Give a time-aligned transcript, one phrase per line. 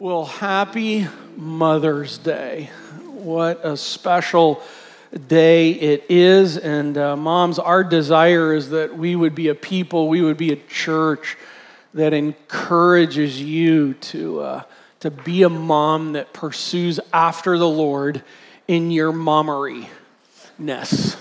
[0.00, 2.68] Well, happy Mother's Day.
[3.06, 4.60] What a special
[5.28, 6.58] day it is.
[6.58, 10.50] And, uh, moms, our desire is that we would be a people, we would be
[10.50, 11.36] a church
[11.94, 14.62] that encourages you to, uh,
[14.98, 18.24] to be a mom that pursues after the Lord
[18.66, 19.88] in your mommery
[20.58, 21.16] ness.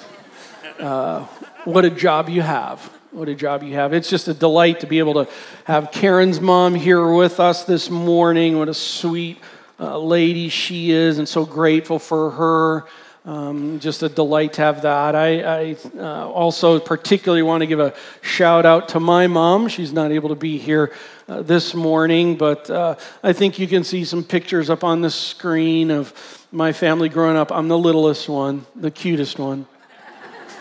[0.79, 1.19] Uh,
[1.65, 2.91] what a job you have.
[3.13, 3.93] What a job you have.
[3.93, 5.31] It's just a delight to be able to
[5.65, 8.57] have Karen's mom here with us this morning.
[8.57, 9.37] What a sweet
[9.79, 12.85] uh, lady she is, and so grateful for her.
[13.23, 15.13] Um, just a delight to have that.
[15.13, 19.67] I, I uh, also particularly want to give a shout out to my mom.
[19.67, 20.91] She's not able to be here
[21.29, 25.11] uh, this morning, but uh, I think you can see some pictures up on the
[25.11, 27.51] screen of my family growing up.
[27.51, 29.67] I'm the littlest one, the cutest one.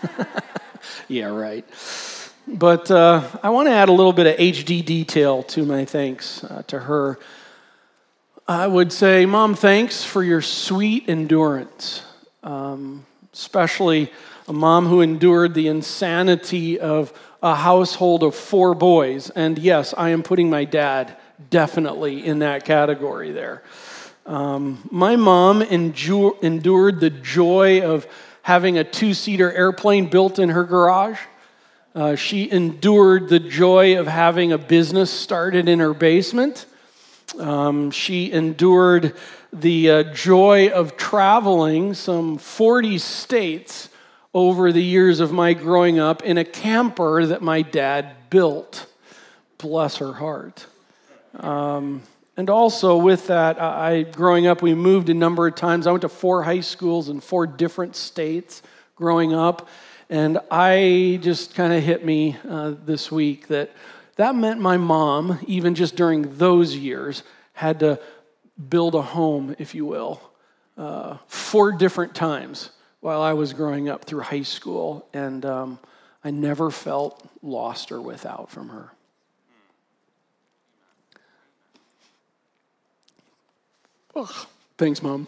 [1.09, 1.65] yeah, right.
[2.53, 6.45] But uh, I want to add a little bit of HD detail to my thanks
[6.45, 7.19] uh, to her.
[8.47, 12.03] I would say, Mom, thanks for your sweet endurance,
[12.43, 14.13] um, especially
[14.47, 19.31] a mom who endured the insanity of a household of four boys.
[19.31, 21.17] And yes, I am putting my dad
[21.49, 23.63] definitely in that category there.
[24.27, 28.07] Um, my mom endure, endured the joy of
[28.43, 31.19] having a two seater airplane built in her garage.
[31.95, 36.65] Uh, she endured the joy of having a business started in her basement.
[37.39, 39.15] Um, she endured
[39.53, 43.91] the uh, joy of traveling some 40 states
[44.33, 48.87] over the years of my growing up in a camper that my dad built.
[49.59, 50.67] Bless her heart.
[51.35, 52.03] Um,
[52.39, 55.87] and also with that, I growing up, we moved a number of times.
[55.87, 58.63] I went to four high schools in four different states
[58.97, 59.69] growing up.
[60.13, 63.71] And I just kind of hit me uh, this week that
[64.17, 67.23] that meant my mom, even just during those years,
[67.55, 67.99] had to
[68.69, 70.21] build a home, if you will,
[70.77, 72.69] uh, four different times
[73.01, 75.09] while I was growing up through high school.
[75.15, 75.79] And um,
[76.23, 78.93] I never felt lost or without from her.
[84.15, 85.27] Oh, thanks, Mom.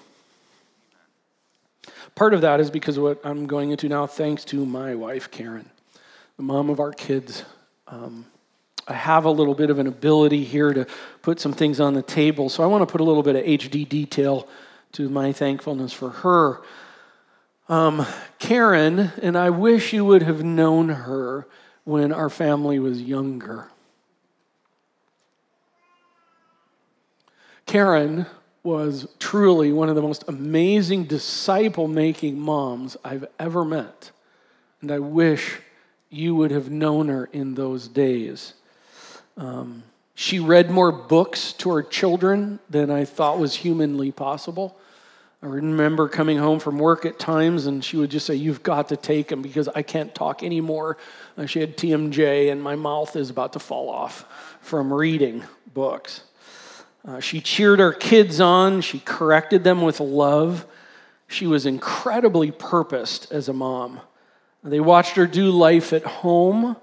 [2.14, 5.30] Part of that is because of what I'm going into now, thanks to my wife,
[5.30, 5.68] Karen,
[6.36, 7.44] the mom of our kids.
[7.88, 8.26] Um,
[8.86, 10.86] I have a little bit of an ability here to
[11.22, 13.44] put some things on the table, so I want to put a little bit of
[13.44, 14.46] HD detail
[14.92, 16.60] to my thankfulness for her.
[17.68, 18.06] Um,
[18.38, 21.48] Karen, and I wish you would have known her
[21.84, 23.70] when our family was younger.
[27.66, 28.26] Karen
[28.64, 34.10] was truly one of the most amazing disciple making moms I've ever met.
[34.80, 35.60] And I wish
[36.10, 38.54] you would have known her in those days.
[39.36, 44.76] Um, she read more books to her children than I thought was humanly possible.
[45.42, 48.88] I remember coming home from work at times and she would just say, You've got
[48.88, 50.96] to take them because I can't talk anymore.
[51.36, 54.24] Uh, she had TMJ and my mouth is about to fall off
[54.62, 55.44] from reading
[55.74, 56.22] books.
[57.06, 60.66] Uh, she cheered our kids on, she corrected them with love.
[61.28, 64.00] She was incredibly purposed as a mom.
[64.62, 66.76] They watched her do life at home,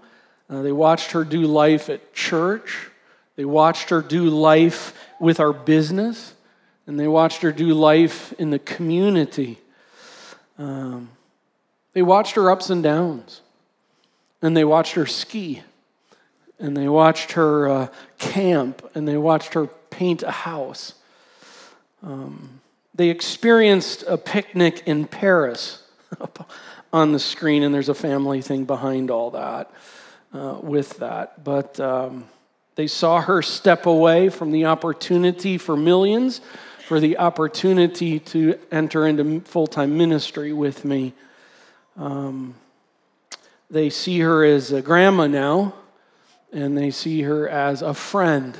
[0.48, 2.90] uh, they watched her do life at church,
[3.36, 6.36] they watched her do life with our business,
[6.86, 9.58] and they watched her do life in the community.
[10.60, 11.10] Um,
[11.94, 13.42] they watched her ups and downs,
[14.44, 15.64] and they watched her ski,
[16.60, 17.88] and they watched her uh,
[18.20, 20.96] camp, and they watched her paint a house.
[22.02, 22.62] Um,
[22.96, 25.84] they experienced a picnic in Paris
[26.94, 29.72] on the screen, and there's a family thing behind all that
[30.34, 31.44] uh, with that.
[31.44, 32.25] But um,
[32.75, 36.41] they saw her step away from the opportunity for millions,
[36.88, 41.13] for the opportunity to enter into full time ministry with me.
[41.97, 42.56] Um,
[43.69, 45.75] they see her as a grandma now,
[46.51, 48.57] and they see her as a friend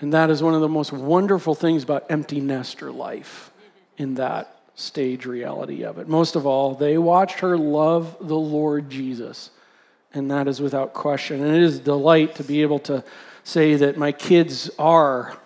[0.00, 3.50] and that is one of the most wonderful things about empty nester life
[3.98, 6.08] in that stage reality of it.
[6.08, 9.50] Most of all, they watched her love the Lord Jesus.
[10.12, 11.44] And that is without question.
[11.44, 13.04] And it is delight to be able to
[13.44, 15.36] say that my kids are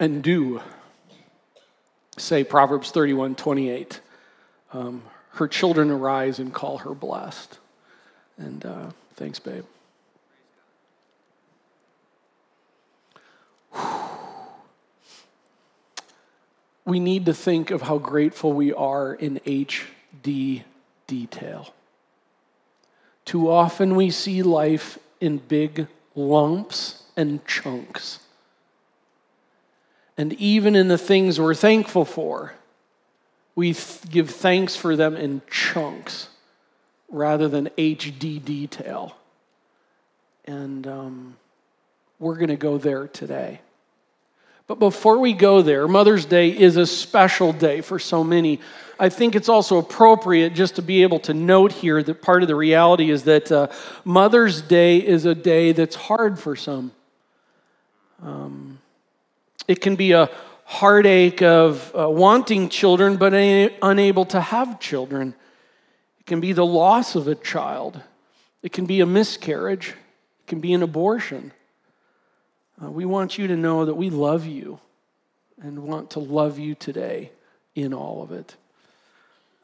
[0.00, 0.60] and do
[2.16, 4.00] say Proverbs 31 28.
[4.72, 5.02] Um,
[5.32, 7.58] her children arise and call her blessed.
[8.38, 9.64] And uh, thanks, babe.
[16.84, 20.62] We need to think of how grateful we are in HD
[21.06, 21.74] detail.
[23.24, 28.20] Too often we see life in big lumps and chunks.
[30.16, 32.54] And even in the things we're thankful for,
[33.54, 36.28] we th- give thanks for them in chunks
[37.08, 39.16] rather than HD detail.
[40.44, 41.36] And um,
[42.18, 43.60] we're going to go there today.
[44.66, 48.60] But before we go there, Mother's Day is a special day for so many.
[49.00, 52.48] I think it's also appropriate just to be able to note here that part of
[52.48, 53.68] the reality is that uh,
[54.04, 56.92] Mother's Day is a day that's hard for some.
[58.22, 58.78] Um,
[59.66, 60.28] it can be a
[60.64, 65.34] heartache of uh, wanting children but unable to have children.
[66.28, 68.02] It can be the loss of a child.
[68.62, 69.94] It can be a miscarriage.
[70.40, 71.52] It can be an abortion.
[72.84, 74.78] Uh, we want you to know that we love you
[75.58, 77.32] and want to love you today
[77.74, 78.56] in all of it.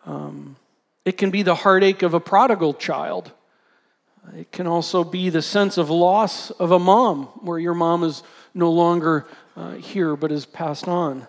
[0.07, 0.57] Um,
[1.05, 3.31] it can be the heartache of a prodigal child.
[4.35, 8.23] It can also be the sense of loss of a mom, where your mom is
[8.55, 11.27] no longer uh, here but is passed on.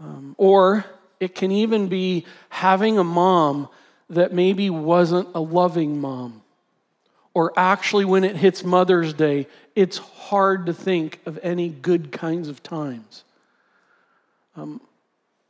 [0.00, 0.84] Um, or
[1.18, 3.68] it can even be having a mom
[4.10, 6.42] that maybe wasn't a loving mom.
[7.32, 12.48] Or actually, when it hits Mother's Day, it's hard to think of any good kinds
[12.48, 13.24] of times.
[14.56, 14.80] Um,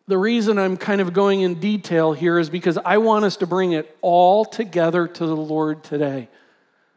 [0.06, 3.46] the reason I'm kind of going in detail here is because I want us to
[3.46, 6.28] bring it all together to the Lord today.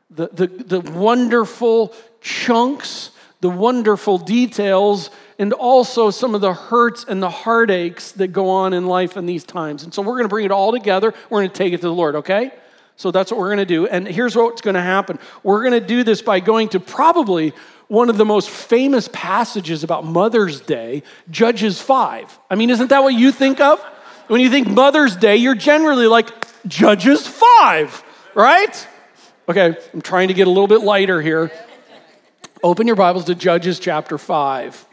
[0.10, 3.12] The, the, the wonderful chunks,
[3.42, 8.74] the wonderful details, and also some of the hurts and the heartaches that go on
[8.74, 9.84] in life in these times.
[9.84, 11.13] And so we're going to bring it all together.
[11.30, 12.51] We're going to take it to the Lord, okay?
[12.95, 13.88] So that's what we're going to do.
[13.88, 17.54] And here's what's going to happen we're going to do this by going to probably
[17.88, 22.39] one of the most famous passages about Mother's Day, Judges 5.
[22.50, 23.81] I mean, isn't that what you think of?
[24.28, 26.28] When you think Mother's Day, you're generally like,
[26.68, 28.04] Judges 5,
[28.36, 28.88] right?
[29.48, 31.51] Okay, I'm trying to get a little bit lighter here.
[32.63, 34.87] Open your Bibles to Judges chapter 5.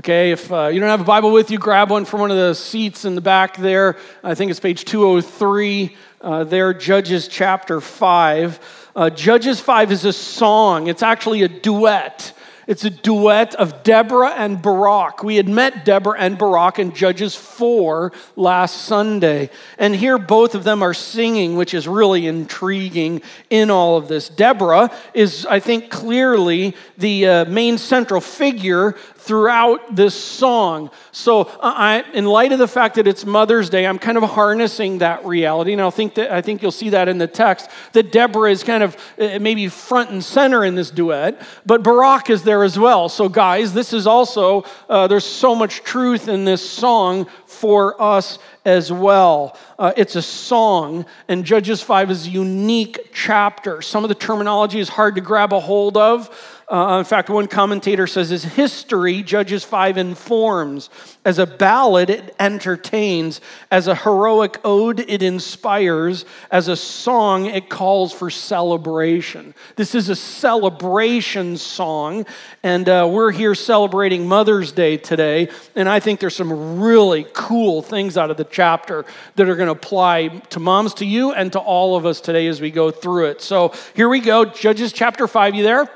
[0.00, 2.36] Okay, if uh, you don't have a Bible with you, grab one from one of
[2.36, 3.96] the seats in the back there.
[4.22, 8.90] I think it's page 203 uh, there, Judges chapter 5.
[8.94, 12.34] Uh, Judges 5 is a song, it's actually a duet.
[12.66, 15.22] It's a duet of Deborah and Barak.
[15.22, 19.50] We had met Deborah and Barak in Judges 4 last Sunday.
[19.78, 24.28] And here both of them are singing, which is really intriguing in all of this.
[24.28, 30.90] Deborah is, I think, clearly the uh, main central figure throughout this song.
[31.10, 34.22] So, uh, I, in light of the fact that it's Mother's Day, I'm kind of
[34.22, 37.68] harnessing that reality, and I think that I think you'll see that in the text
[37.92, 42.30] that Deborah is kind of uh, maybe front and center in this duet, but Barak
[42.30, 43.08] is there as well.
[43.08, 48.38] So, guys, this is also uh, there's so much truth in this song for us
[48.64, 49.56] as well.
[49.78, 53.82] Uh, it's a song, and Judges 5 is a unique chapter.
[53.82, 56.30] Some of the terminology is hard to grab a hold of.
[56.68, 60.90] Uh, in fact, one commentator says his history, Judges 5 informs.
[61.24, 63.40] As a ballad, it entertains.
[63.70, 66.24] As a heroic ode, it inspires.
[66.50, 69.54] As a song, it calls for celebration.
[69.76, 72.26] This is a celebration song,
[72.64, 75.48] and uh, we're here celebrating Mother's Day today.
[75.76, 79.04] And I think there's some really cool things out of the chapter
[79.36, 82.48] that are going to apply to moms, to you, and to all of us today
[82.48, 83.40] as we go through it.
[83.40, 85.54] So here we go Judges chapter 5.
[85.54, 85.88] You there?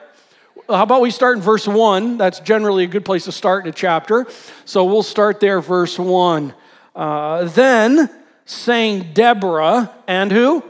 [0.71, 2.17] How about we start in verse 1?
[2.17, 4.29] That's generally a good place to start in a chapter.
[4.65, 6.55] So we'll start there, verse 1.
[6.95, 8.09] Uh, then
[8.45, 10.63] sang Deborah and who?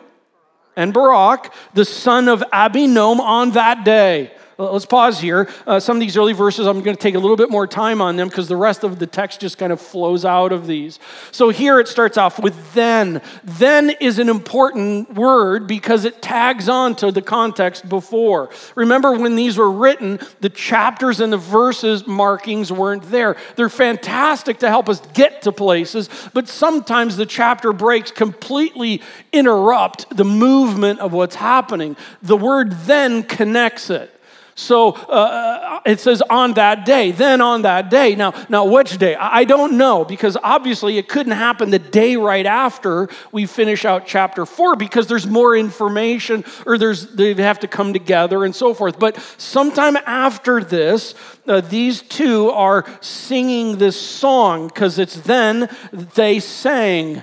[0.75, 4.33] And Barak, the son of Abinoam, on that day.
[4.61, 5.49] Let's pause here.
[5.67, 8.02] Uh, some of these early verses, I'm going to take a little bit more time
[8.02, 10.99] on them because the rest of the text just kind of flows out of these.
[11.33, 13.23] So here it starts off with then.
[13.43, 18.50] Then is an important word because it tags on to the context before.
[18.75, 23.37] Remember when these were written, the chapters and the verses markings weren't there.
[23.57, 29.00] They're fantastic to help us get to places, but sometimes the chapter breaks completely
[29.33, 31.97] interrupt the movement of what's happening.
[32.21, 34.20] The word then connects it.
[34.61, 38.14] So uh, it says on that day, then on that day.
[38.14, 39.17] Now, now which day?
[39.17, 44.07] I don't know because obviously it couldn't happen the day right after we finish out
[44.07, 48.75] chapter four because there's more information or there's they have to come together and so
[48.75, 48.99] forth.
[48.99, 51.14] But sometime after this,
[51.47, 57.23] uh, these two are singing this song because it's then they sang.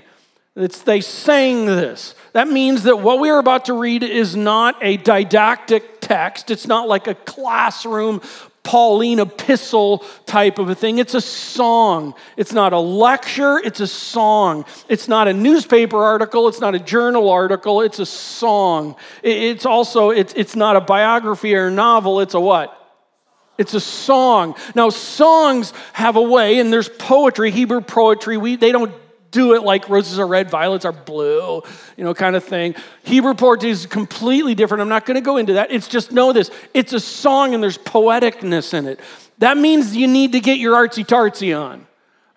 [0.56, 2.16] It's they sang this.
[2.34, 6.52] That means that what we are about to read is not a didactic text.
[6.52, 8.22] It's not like a classroom
[8.64, 10.98] Pauline epistle type of a thing.
[10.98, 12.14] It's a song.
[12.36, 14.66] It's not a lecture, it's a song.
[14.90, 18.98] It's not a newspaper article, it's not a journal article, it's a song.
[19.24, 22.74] It's also, it's, it's not a biography or a novel, it's a what?
[23.58, 24.56] It's a song.
[24.76, 28.38] Now, songs have a way, and there's poetry, Hebrew poetry.
[28.38, 28.94] We, they don't
[29.38, 31.62] do it like roses are red, violets are blue,
[31.96, 32.76] you know, kind of thing.
[33.04, 34.82] Hebrew poetry is completely different.
[34.82, 35.72] I'm not going to go into that.
[35.72, 39.00] It's just know this it's a song and there's poeticness in it.
[39.38, 41.87] That means you need to get your artsy tartsy on.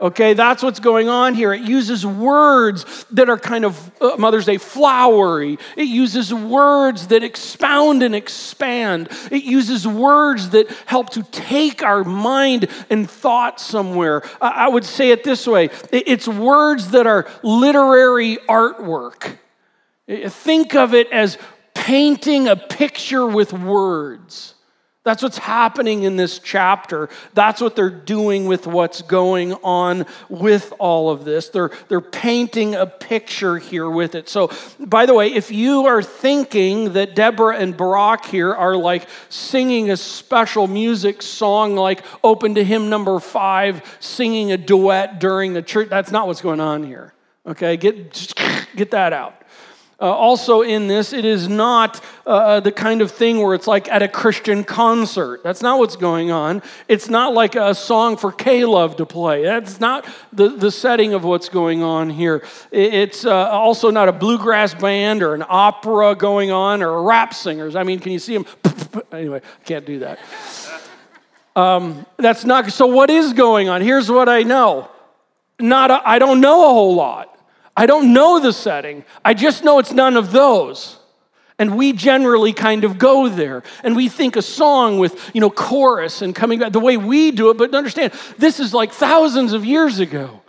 [0.00, 1.52] Okay, that's what's going on here.
[1.52, 5.58] It uses words that are kind of uh, Mother's Day flowery.
[5.76, 9.10] It uses words that expound and expand.
[9.30, 14.22] It uses words that help to take our mind and thought somewhere.
[14.40, 19.36] I would say it this way it's words that are literary artwork.
[20.08, 21.36] Think of it as
[21.74, 24.54] painting a picture with words.
[25.02, 27.08] That's what's happening in this chapter.
[27.32, 31.48] That's what they're doing with what's going on with all of this.
[31.48, 34.28] They're, they're painting a picture here with it.
[34.28, 39.08] So, by the way, if you are thinking that Deborah and Barak here are like
[39.30, 45.54] singing a special music song, like open to hymn number five, singing a duet during
[45.54, 47.14] the church, that's not what's going on here.
[47.46, 48.34] Okay, get,
[48.76, 49.39] get that out.
[50.00, 53.66] Uh, also, in this, it is not uh, uh, the kind of thing where it's
[53.66, 55.42] like at a Christian concert.
[55.42, 56.62] That's not what's going on.
[56.88, 59.42] It's not like a song for K Love to play.
[59.42, 62.42] That's not the, the setting of what's going on here.
[62.70, 67.76] It's uh, also not a bluegrass band or an opera going on or rap singers.
[67.76, 68.46] I mean, can you see them?
[69.12, 70.18] anyway, I can't do that.
[71.56, 72.86] Um, that's not so.
[72.86, 73.82] What is going on?
[73.82, 74.88] Here's what I know.
[75.58, 77.36] Not I don't know a whole lot.
[77.76, 79.04] I don't know the setting.
[79.24, 80.98] I just know it's none of those.
[81.58, 83.62] And we generally kind of go there.
[83.84, 87.30] And we think a song with, you know, chorus and coming back the way we
[87.30, 87.58] do it.
[87.58, 90.40] But understand, this is like thousands of years ago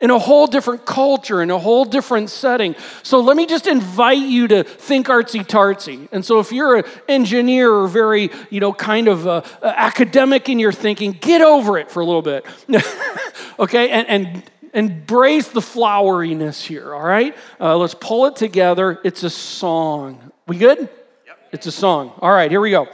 [0.00, 2.74] in a whole different culture, in a whole different setting.
[3.02, 6.08] So let me just invite you to think artsy tartsy.
[6.12, 10.58] And so if you're an engineer or very, you know, kind of uh, academic in
[10.58, 12.44] your thinking, get over it for a little bit.
[13.58, 13.88] okay?
[13.90, 14.42] And, and
[14.76, 17.34] embrace the floweriness here, all right?
[17.58, 19.00] Uh, let's pull it together.
[19.02, 20.30] It's a song.
[20.46, 20.78] We good?
[20.78, 21.38] Yep.
[21.52, 22.12] It's a song.
[22.18, 22.86] All right, here we go.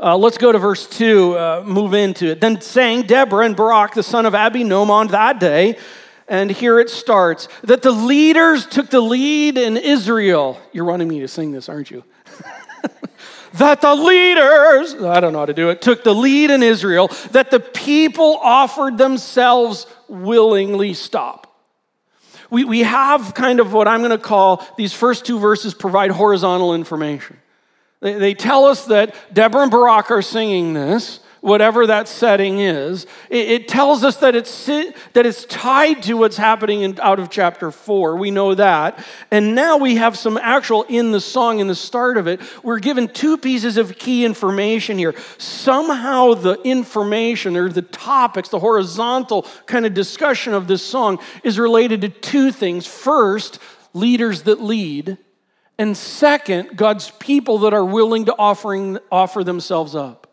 [0.00, 2.40] Uh, let's go to verse 2, uh, move into it.
[2.40, 5.78] Then sang Deborah and Barak, the son of Abinoam, on that day.
[6.26, 10.58] And here it starts that the leaders took the lead in Israel.
[10.72, 12.02] You're wanting me to sing this, aren't you?
[13.54, 17.08] That the leaders, I don't know how to do it, took the lead in Israel,
[17.32, 21.48] that the people offered themselves willingly stop.
[22.50, 26.10] We, we have kind of what I'm going to call these first two verses provide
[26.10, 27.38] horizontal information.
[28.00, 33.04] They, they tell us that Deborah and Barak are singing this, whatever that setting is,
[33.28, 37.28] it, it tells us that it's, that it's tied to what's happening in, out of
[37.28, 38.16] chapter 4.
[38.16, 39.04] We know that.
[39.30, 42.78] And now we have some actual in the song, in the start of it, we're
[42.78, 45.14] given two pieces of key information here.
[45.36, 51.58] Somehow the information or the topics, the horizontal kind of discussion of this song is
[51.58, 52.86] related to two things.
[52.86, 53.58] First,
[53.92, 55.18] leaders that lead.
[55.76, 60.31] And second, God's people that are willing to offering, offer themselves up.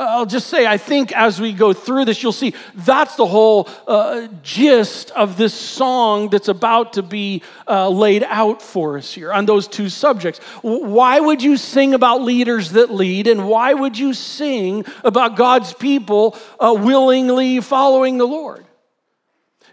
[0.00, 3.68] I'll just say, I think as we go through this, you'll see that's the whole
[3.86, 9.30] uh, gist of this song that's about to be uh, laid out for us here
[9.30, 10.38] on those two subjects.
[10.62, 15.74] Why would you sing about leaders that lead, and why would you sing about God's
[15.74, 18.64] people uh, willingly following the Lord?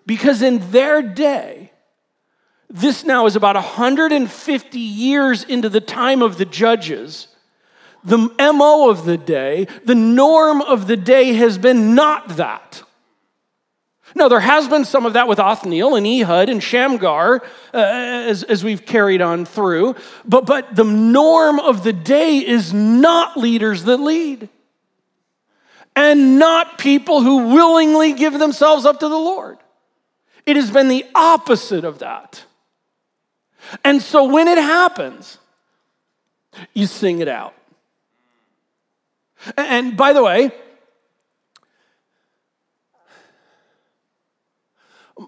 [0.06, 1.72] Because in their day,
[2.70, 7.30] this now is about 150 years into the time of the judges
[8.04, 12.84] the MO of the day, the norm of the day has been not that.
[14.16, 18.44] Now, there has been some of that with Othniel and Ehud and Shamgar uh, as,
[18.44, 23.84] as we've carried on through, but, but the norm of the day is not leaders
[23.84, 24.50] that lead
[25.96, 29.58] and not people who willingly give themselves up to the Lord.
[30.46, 32.46] It has been the opposite of that.
[33.84, 35.40] And so when it happens,
[36.74, 37.54] you sing it out.
[39.56, 40.52] And by the way,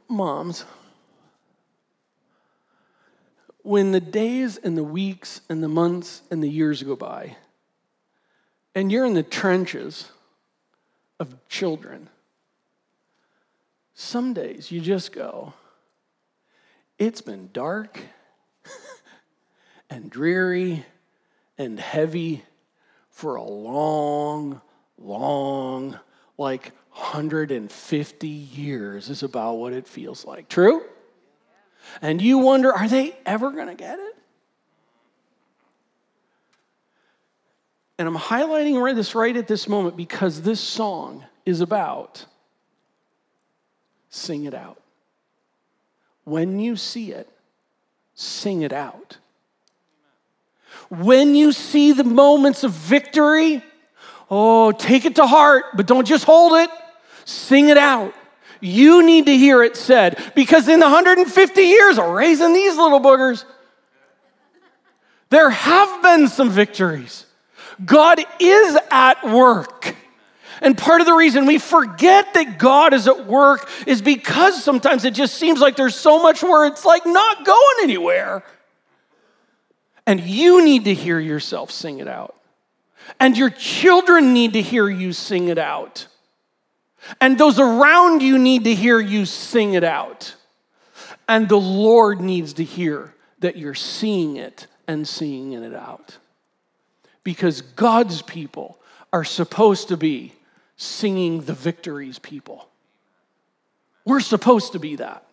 [0.08, 0.66] moms,
[3.62, 7.38] when the days and the weeks and the months and the years go by,
[8.76, 10.12] and you're in the trenches
[11.20, 12.10] of children,
[13.94, 15.54] some days you just go,
[16.98, 18.00] it's been dark
[19.90, 20.86] and dreary
[21.58, 22.44] and heavy
[23.20, 24.62] for a long,
[24.98, 26.00] long,
[26.38, 30.48] like 150 years is about what it feels like.
[30.48, 30.82] True?
[32.02, 34.16] And you wonder, are they ever going to get it?
[37.98, 42.26] And I'm highlighting this right at this moment because this song is about
[44.10, 44.82] sing it out.
[46.24, 47.30] When you see it,
[48.14, 49.19] sing it out.
[50.90, 53.64] When you see the moments of victory,
[54.30, 56.70] oh, take it to heart, but don't just hold it,
[57.26, 58.14] sing it out.
[58.62, 63.00] You need to hear it said because in the 150 years of raising these little
[63.00, 63.46] boogers,
[65.30, 67.26] there have been some victories.
[67.86, 69.96] God is at work.
[70.62, 75.06] And part of the reason we forget that God is at work is because sometimes
[75.06, 78.44] it just seems like there's so much where it's like not going anywhere.
[80.10, 82.36] And you need to hear yourself sing it out.
[83.20, 86.08] And your children need to hear you sing it out.
[87.22, 90.34] And those around you need to hear you sing it out.
[91.28, 96.18] And the Lord needs to hear that you're seeing it and seeing it out
[97.24, 98.80] because God's people
[99.14, 100.34] are supposed to be
[100.76, 102.68] singing the victories people.
[104.06, 105.24] We're supposed to be that.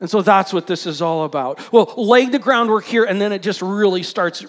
[0.00, 1.72] And so that's what this is all about.
[1.72, 4.46] Well, lay the groundwork here, and then it just really starts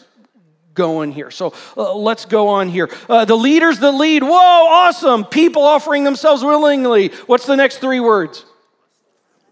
[0.74, 1.32] going here.
[1.32, 2.90] So uh, let's go on here.
[3.10, 5.26] Uh, the leaders that lead, whoa, awesome.
[5.26, 7.10] People offering themselves willingly.
[7.28, 8.46] What's the next three words?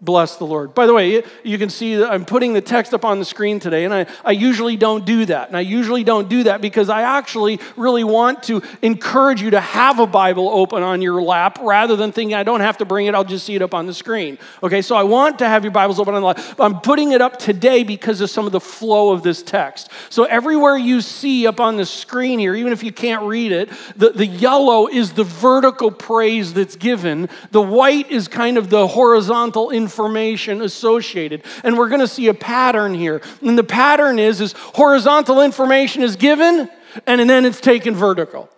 [0.02, 0.74] Bless the Lord.
[0.74, 3.60] By the way, you can see that I'm putting the text up on the screen
[3.60, 5.48] today, and I, I usually don't do that.
[5.48, 9.60] And I usually don't do that because I actually really want to encourage you to
[9.60, 13.08] have a Bible open on your lap rather than thinking I don't have to bring
[13.08, 14.38] it, I'll just see it up on the screen.
[14.62, 16.40] Okay, so I want to have your Bibles open on the lap.
[16.56, 19.90] But I'm putting it up today because of some of the flow of this text.
[20.08, 23.68] So everywhere you see up on the screen here, even if you can't read it,
[23.96, 28.86] the, the yellow is the vertical praise that's given, the white is kind of the
[28.86, 31.42] horizontal in information associated.
[31.64, 33.20] And we're going to see a pattern here.
[33.42, 36.70] And the pattern is, is horizontal information is given
[37.06, 38.48] and then it's taken vertical.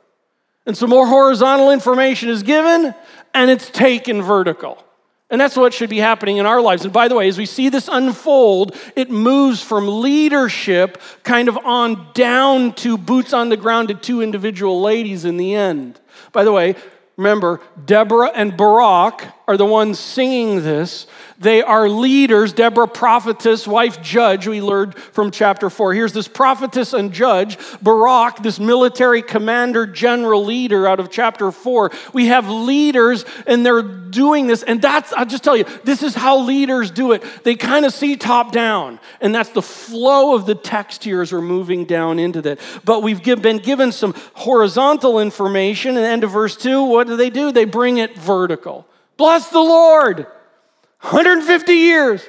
[0.67, 2.95] And so more horizontal information is given
[3.33, 4.85] and it's taken vertical.
[5.31, 6.85] And that's what should be happening in our lives.
[6.85, 11.57] And by the way, as we see this unfold, it moves from leadership kind of
[11.57, 15.99] on down to boots on the ground to two individual ladies in the end.
[16.33, 16.77] By the way,
[17.17, 21.07] remember, Deborah and Barak are the ones singing this.
[21.39, 22.53] They are leaders.
[22.53, 25.93] Deborah, prophetess, wife, judge, we learned from chapter 4.
[25.95, 27.59] Here's this prophetess and judge.
[27.83, 31.91] Barak, this military commander, general leader out of chapter 4.
[32.13, 34.63] We have leaders and they're doing this.
[34.63, 37.25] And that's, I'll just tell you, this is how leaders do it.
[37.43, 39.01] They kind of see top down.
[39.21, 42.61] And that's the flow of the text here as we're moving down into that.
[42.85, 45.97] But we've been given some horizontal information.
[45.97, 47.51] And end of verse 2, what do they do?
[47.51, 48.87] They bring it vertical.
[49.17, 50.27] Bless the Lord.
[51.01, 52.23] 150 years.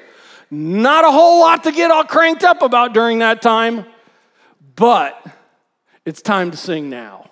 [0.49, 3.85] Not a whole lot to get all cranked up about during that time,
[4.75, 5.25] but
[6.05, 7.31] it's time to sing now.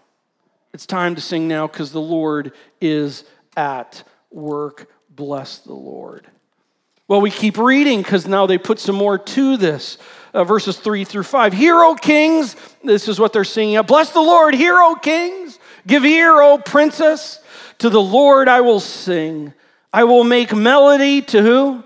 [0.74, 4.90] It's time to sing now because the Lord is at work.
[5.10, 6.28] Bless the Lord.
[7.08, 9.98] Well, we keep reading because now they put some more to this.
[10.34, 11.52] Uh, verses 3 through 5.
[11.52, 13.82] Hear, O kings, this is what they're singing.
[13.82, 15.60] Bless the Lord, hear, O kings.
[15.86, 17.41] Give ear, O princess.
[17.82, 19.56] To the Lord I will sing.
[19.92, 21.84] I will make melody to who?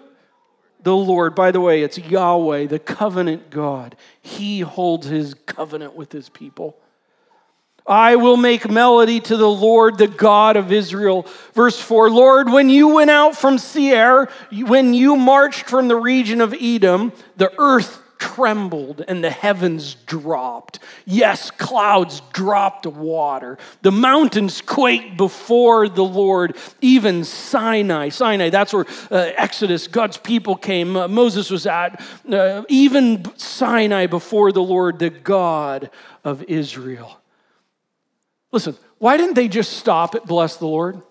[0.84, 1.36] The Lord.
[1.36, 3.95] By the way, it's Yahweh, the covenant God.
[4.21, 6.77] He holds his covenant with his people.
[7.88, 11.27] I will make melody to the Lord, the God of Israel.
[11.53, 16.41] Verse 4 Lord, when you went out from Seir, when you marched from the region
[16.41, 20.80] of Edom, the earth trembled and the heavens dropped.
[21.06, 23.58] Yes, clouds dropped water.
[23.82, 28.10] The mountains quaked before the Lord, even Sinai.
[28.10, 30.95] Sinai, that's where uh, Exodus, God's people came.
[30.95, 32.01] Uh, Moses was at.
[32.30, 35.89] Uh, even Sinai before the Lord, the God
[36.23, 37.19] of Israel.
[38.51, 41.01] Listen, why didn't they just stop at bless the Lord?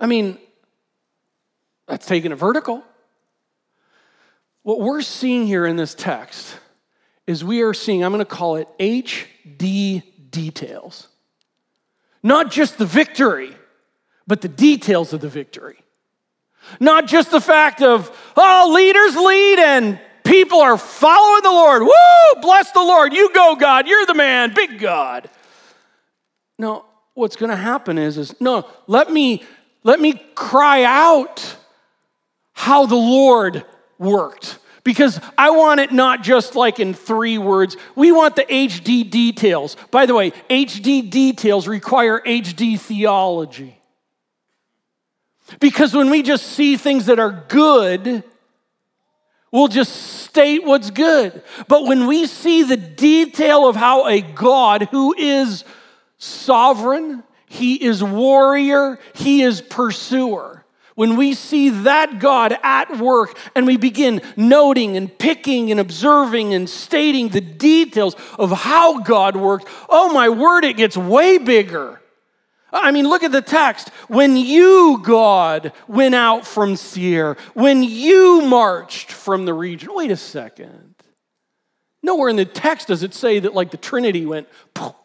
[0.00, 0.38] I mean,
[1.86, 2.84] that's taking it vertical.
[4.68, 6.54] What we're seeing here in this text
[7.26, 11.08] is we are seeing, I'm going to call it HD details.
[12.22, 13.56] Not just the victory,
[14.26, 15.78] but the details of the victory.
[16.80, 21.84] Not just the fact of, oh, leaders lead and people are following the Lord.
[21.84, 23.14] Woo, bless the Lord.
[23.14, 23.88] You go, God.
[23.88, 25.30] You're the man, big God.
[26.58, 29.44] No, what's going to happen is, is no, let me,
[29.82, 31.56] let me cry out
[32.52, 33.64] how the Lord
[33.98, 37.76] worked Because I want it not just like in three words.
[37.94, 39.76] We want the HD details.
[39.90, 43.78] By the way, HD details require HD theology.
[45.60, 48.22] Because when we just see things that are good,
[49.50, 51.42] we'll just state what's good.
[51.68, 55.64] But when we see the detail of how a God who is
[56.18, 60.57] sovereign, he is warrior, he is pursuer.
[60.98, 66.54] When we see that God at work and we begin noting and picking and observing
[66.54, 72.00] and stating the details of how God worked, oh my word, it gets way bigger.
[72.72, 73.90] I mean, look at the text.
[74.08, 79.90] When you, God, went out from Seir, when you marched from the region.
[79.94, 80.96] Wait a second.
[82.02, 84.96] Nowhere in the text does it say that, like, the Trinity went, poof,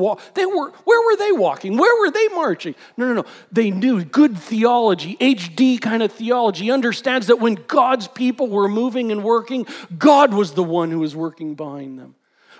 [0.00, 1.76] poof, they were, where were they walking?
[1.76, 2.74] Where were they marching?
[2.96, 3.24] No, no, no.
[3.52, 9.12] They knew good theology, HD kind of theology, understands that when God's people were moving
[9.12, 9.66] and working,
[9.98, 12.14] God was the one who was working behind them.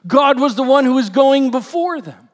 [0.07, 2.29] God was the one who was going before them.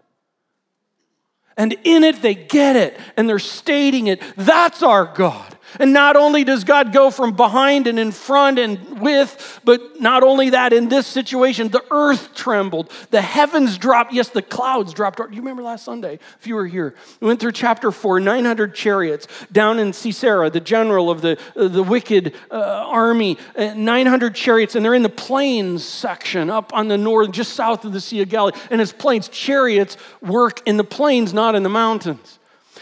[1.57, 4.23] And in it, they get it and they're stating it.
[4.37, 5.56] That's our God.
[5.79, 10.23] And not only does God go from behind and in front and with, but not
[10.23, 14.13] only that, in this situation, the earth trembled, the heavens dropped.
[14.13, 15.19] Yes, the clouds dropped.
[15.19, 19.27] You remember last Sunday, if you were here, we went through chapter four 900 chariots
[19.53, 24.75] down in Sisera, the general of the, uh, the wicked uh, army, uh, 900 chariots,
[24.75, 28.23] and they're in the plains section up on the north, just south of the Sea
[28.23, 28.59] of Galilee.
[28.71, 29.29] And it's plains.
[29.29, 32.39] Chariots work in the plains, not in the mountains.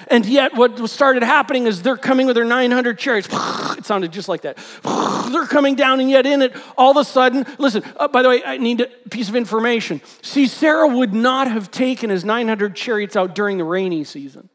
[0.09, 3.29] And yet, what started happening is they're coming with their 900 chariots.
[3.75, 4.57] It sounded just like that.
[5.31, 8.31] They're coming down, and yet in it, all of a sudden, listen, uh, by the
[8.31, 10.01] way, I need a piece of information.
[10.23, 14.49] Sisera would not have taken his 900 chariots out during the rainy season.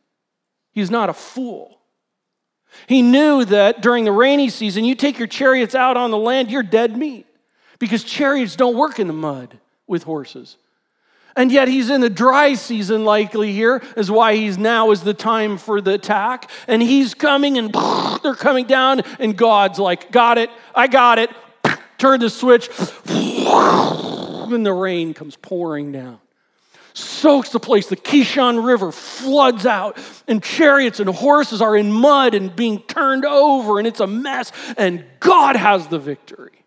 [0.72, 1.80] He's not a fool.
[2.88, 6.50] He knew that during the rainy season, you take your chariots out on the land,
[6.50, 7.28] you're dead meat
[7.78, 10.58] because chariots don't work in the mud with horses.
[11.39, 15.13] And yet he's in the dry season, likely here, is why he's now is the
[15.13, 16.52] time for the attack.
[16.67, 17.73] And he's coming and
[18.23, 21.30] they're coming down, and God's like, Got it, I got it.
[21.97, 22.69] Turn the switch.
[24.49, 26.17] And the rain comes pouring down.
[26.95, 27.86] Soaks the place.
[27.86, 33.25] The Kishon River floods out, and chariots and horses are in mud and being turned
[33.25, 34.52] over, and it's a mess.
[34.75, 36.59] And God has the victory.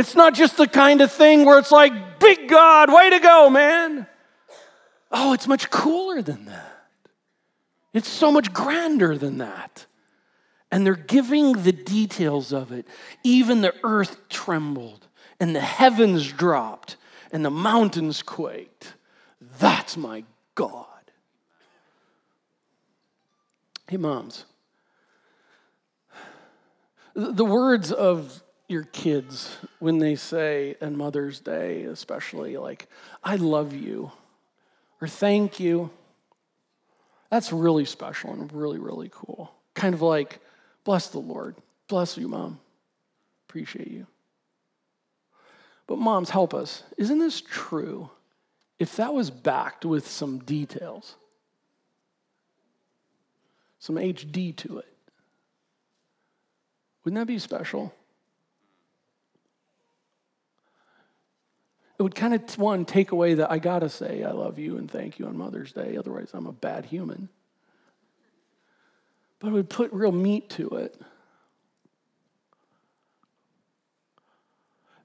[0.00, 3.50] It's not just the kind of thing where it's like, big God, way to go,
[3.50, 4.06] man.
[5.12, 6.86] Oh, it's much cooler than that.
[7.92, 9.84] It's so much grander than that.
[10.72, 12.88] And they're giving the details of it.
[13.24, 15.06] Even the earth trembled,
[15.38, 16.96] and the heavens dropped,
[17.30, 18.94] and the mountains quaked.
[19.58, 20.86] That's my God.
[23.86, 24.46] Hey, moms.
[27.14, 32.88] The words of your kids when they say, on Mother's Day especially, like,
[33.22, 34.12] I love you
[35.00, 35.90] or thank you.
[37.30, 39.52] That's really special and really, really cool.
[39.74, 40.40] Kind of like,
[40.84, 41.56] bless the Lord.
[41.88, 42.60] Bless you, Mom.
[43.48, 44.06] Appreciate you.
[45.86, 46.84] But, moms, help us.
[46.96, 48.10] Isn't this true
[48.78, 51.16] if that was backed with some details,
[53.80, 54.92] some HD to it?
[57.04, 57.92] Wouldn't that be special?
[62.00, 64.78] It would kind of, one, take away that I got to say I love you
[64.78, 67.28] and thank you on Mother's Day, otherwise, I'm a bad human.
[69.38, 70.98] But it would put real meat to it.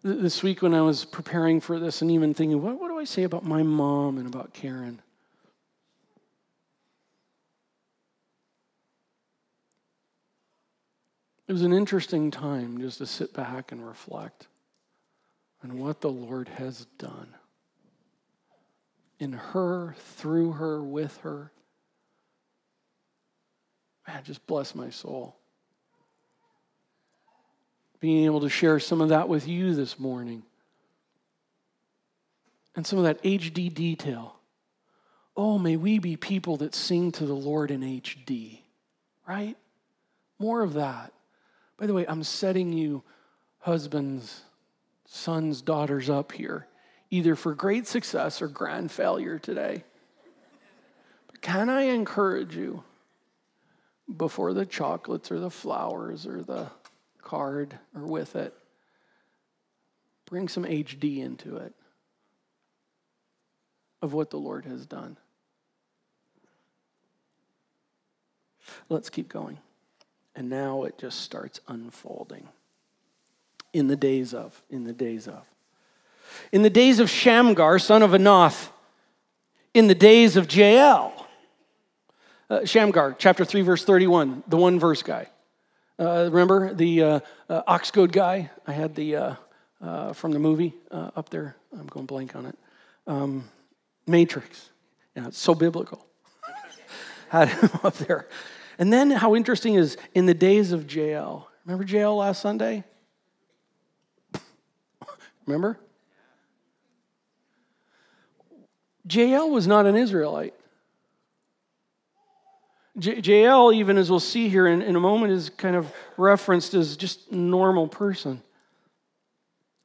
[0.03, 3.03] This week, when I was preparing for this and even thinking, what, what do I
[3.03, 5.01] say about my mom and about Karen?
[11.49, 14.47] It was an interesting time just to sit back and reflect
[15.65, 17.27] and what the Lord has done
[19.17, 21.51] in her, through her, with her.
[24.07, 25.35] Man, just bless my soul.
[27.99, 30.43] Being able to share some of that with you this morning.
[32.75, 34.35] And some of that HD detail.
[35.35, 38.59] Oh, may we be people that sing to the Lord in HD,
[39.27, 39.57] right?
[40.37, 41.11] More of that.
[41.77, 43.01] By the way, I'm setting you,
[43.57, 44.43] husbands,
[45.05, 46.67] sons, daughters up here,
[47.09, 49.83] either for great success or grand failure today.
[51.27, 52.83] But can I encourage you
[54.15, 56.69] before the chocolates or the flowers or the
[57.21, 58.53] card or with it?
[60.25, 61.73] Bring some HD into it
[64.01, 65.17] of what the Lord has done.
[68.89, 69.59] Let's keep going.
[70.35, 72.49] And now it just starts unfolding.
[73.75, 75.45] In the days of, in the days of.
[76.53, 78.69] In the days of Shamgar, son of Anath,
[79.73, 81.27] in the days of Jael.
[82.49, 85.27] Uh, Shamgar, chapter 3, verse 31, the one verse guy.
[85.99, 88.49] Uh, remember the uh, uh, ox goad guy?
[88.65, 89.35] I had the uh,
[89.81, 91.57] uh, from the movie uh, up there.
[91.77, 92.57] I'm going blank on it.
[93.07, 93.43] Um,
[94.07, 94.69] Matrix.
[95.17, 96.05] Yeah, it's so biblical.
[97.27, 98.29] had him up there.
[98.79, 101.49] And then how interesting is in the days of Jael.
[101.65, 102.85] Remember Jael last Sunday?
[105.45, 105.77] Remember?
[109.07, 110.53] Jael was not an Israelite.
[112.97, 116.73] J- Jael, even as we'll see here in, in a moment, is kind of referenced
[116.73, 118.41] as just normal person.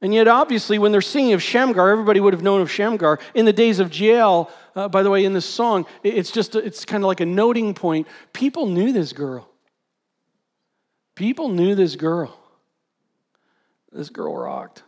[0.03, 3.19] And yet, obviously, when they're singing of Shamgar, everybody would have known of Shamgar.
[3.35, 6.87] In the days of Jael, uh, by the way, in this song, it's just, it's
[6.87, 8.07] kind of like a noting point.
[8.33, 9.47] People knew this girl.
[11.15, 12.35] People knew this girl.
[13.93, 14.85] This girl rocked.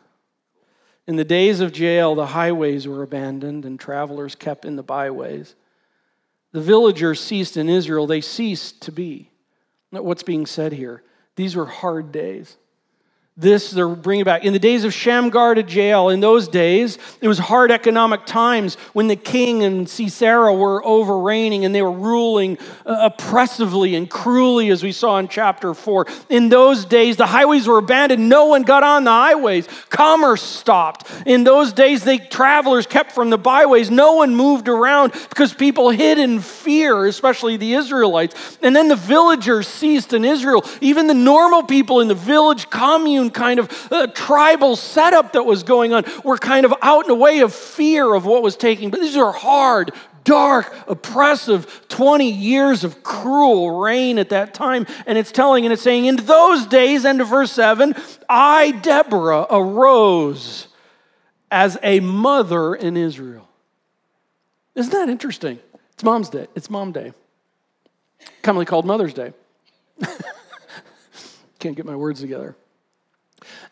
[1.07, 5.55] In the days of Jael, the highways were abandoned and travelers kept in the byways.
[6.53, 9.31] The villagers ceased in Israel, they ceased to be.
[9.91, 11.03] What's being said here?
[11.37, 12.57] These were hard days.
[13.35, 14.45] This they're bringing back.
[14.45, 18.75] In the days of Shamgar to Jael in those days, it was hard economic times
[18.92, 24.68] when the king and Sisera were overreigning and they were ruling uh, oppressively and cruelly,
[24.68, 26.07] as we saw in chapter 4.
[26.29, 28.29] In those days, the highways were abandoned.
[28.29, 29.66] No one got on the highways.
[29.88, 31.11] Commerce stopped.
[31.25, 33.90] In those days, the travelers kept from the byways.
[33.90, 38.59] No one moved around because people hid in fear, especially the Israelites.
[38.61, 40.66] And then the villagers ceased in Israel.
[40.83, 45.63] Even the normal people in the village commune kind of uh, tribal setup that was
[45.63, 48.91] going on were kind of out in a way of fear of what was taking.
[48.91, 49.93] But these are hard,
[50.25, 54.87] dark, oppressive 20 years of cruel reign at that time.
[55.07, 57.95] And it's telling and it's saying, In those days, end of verse 7,
[58.29, 60.69] I, Deborah, arose
[61.51, 63.49] as a mother in Israel.
[64.75, 65.59] Isn't that interesting?
[65.93, 66.47] It's mom's day.
[66.55, 67.13] It's mom day.
[68.43, 69.33] Commonly called Mother's Day.
[71.59, 72.57] Can't get my words together.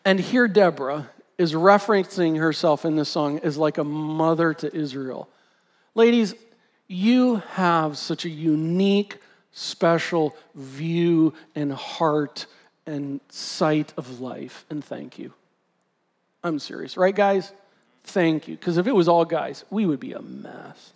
[0.05, 5.27] And here, Deborah is referencing herself in this song as like a mother to Israel.
[5.95, 6.35] Ladies,
[6.87, 9.17] you have such a unique,
[9.51, 12.45] special view and heart
[12.85, 15.33] and sight of life, and thank you.
[16.43, 17.51] I'm serious, right, guys?
[18.03, 18.55] Thank you.
[18.55, 20.93] Because if it was all guys, we would be a mess.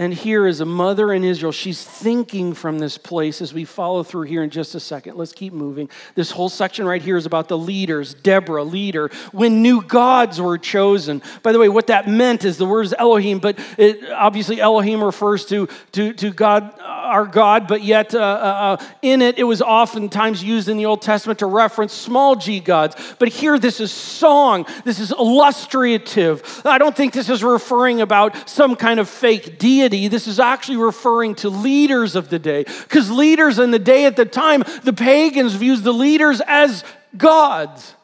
[0.00, 1.52] And here is a mother in Israel.
[1.52, 5.18] She's thinking from this place as we follow through here in just a second.
[5.18, 5.90] Let's keep moving.
[6.14, 8.14] This whole section right here is about the leaders.
[8.14, 9.10] Deborah, leader.
[9.30, 11.20] When new gods were chosen.
[11.42, 15.04] By the way, what that meant is the word is Elohim, but it, obviously Elohim
[15.04, 16.72] refers to, to, to God
[17.10, 20.86] our God, but yet uh, uh, uh, in it, it was oftentimes used in the
[20.86, 22.96] Old Testament to reference small g gods.
[23.18, 26.62] But here, this is song, this is illustrative.
[26.64, 30.08] I don't think this is referring about some kind of fake deity.
[30.08, 32.64] This is actually referring to leaders of the day.
[32.64, 36.84] Because leaders in the day at the time, the pagans views the leaders as
[37.16, 37.94] gods.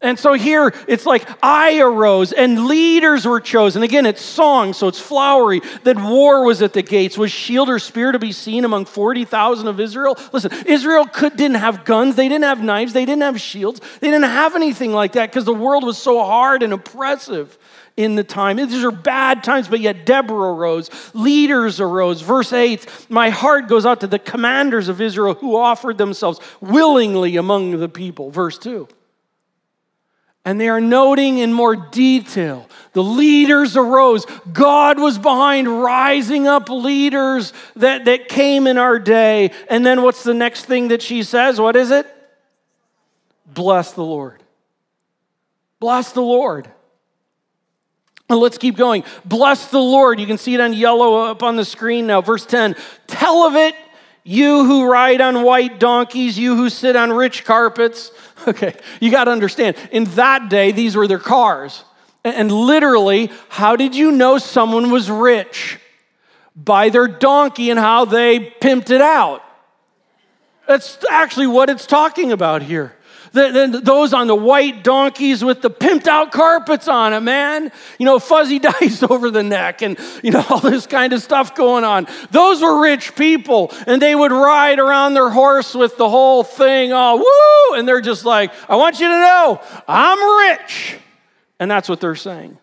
[0.00, 3.82] And so here it's like I arose and leaders were chosen.
[3.82, 5.60] Again, it's song, so it's flowery.
[5.82, 7.18] That war was at the gates.
[7.18, 10.16] Was shield or spear to be seen among 40,000 of Israel?
[10.32, 14.08] Listen, Israel could, didn't have guns, they didn't have knives, they didn't have shields, they
[14.08, 17.58] didn't have anything like that because the world was so hard and oppressive
[17.96, 18.56] in the time.
[18.56, 22.20] These are bad times, but yet Deborah arose, leaders arose.
[22.20, 27.36] Verse 8 My heart goes out to the commanders of Israel who offered themselves willingly
[27.36, 28.30] among the people.
[28.30, 28.86] Verse 2
[30.48, 32.70] and they are noting in more detail.
[32.94, 34.24] The leaders arose.
[34.50, 39.50] God was behind rising up leaders that, that came in our day.
[39.68, 41.60] And then what's the next thing that she says?
[41.60, 42.06] What is it?
[43.46, 44.42] Bless the Lord.
[45.80, 46.70] Bless the Lord.
[48.30, 49.04] And let's keep going.
[49.26, 50.18] Bless the Lord.
[50.18, 52.22] You can see it on yellow up on the screen now.
[52.22, 52.74] Verse 10
[53.06, 53.74] Tell of it,
[54.24, 58.12] you who ride on white donkeys, you who sit on rich carpets.
[58.58, 61.84] Okay, you got to understand, in that day, these were their cars.
[62.24, 65.78] And literally, how did you know someone was rich?
[66.56, 69.42] By their donkey and how they pimped it out.
[70.66, 72.94] That's actually what it's talking about here.
[73.32, 77.72] Those on the white donkeys with the pimped out carpets on it, man.
[77.98, 81.54] You know, fuzzy dice over the neck and, you know, all this kind of stuff
[81.54, 82.06] going on.
[82.30, 86.92] Those were rich people, and they would ride around their horse with the whole thing
[86.92, 90.96] all woo, and they're just like, I want you to know, I'm rich.
[91.60, 92.58] And that's what they're saying.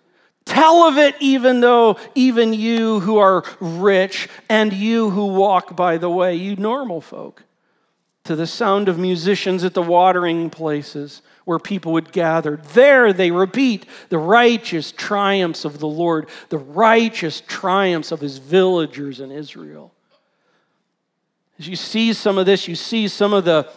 [0.45, 5.97] Tell of it, even though even you who are rich and you who walk by
[5.97, 7.43] the way, you normal folk.
[8.25, 12.57] To the sound of musicians at the watering places where people would gather.
[12.73, 19.19] There they repeat the righteous triumphs of the Lord, the righteous triumphs of his villagers
[19.19, 19.93] in Israel.
[21.59, 23.69] As you see some of this, you see some of the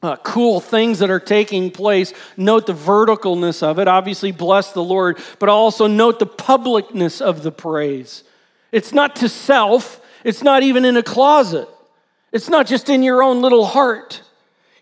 [0.00, 2.12] uh, cool things that are taking place.
[2.36, 3.88] Note the verticalness of it.
[3.88, 8.24] Obviously, bless the Lord, but also note the publicness of the praise.
[8.70, 11.68] It's not to self, it's not even in a closet,
[12.32, 14.22] it's not just in your own little heart.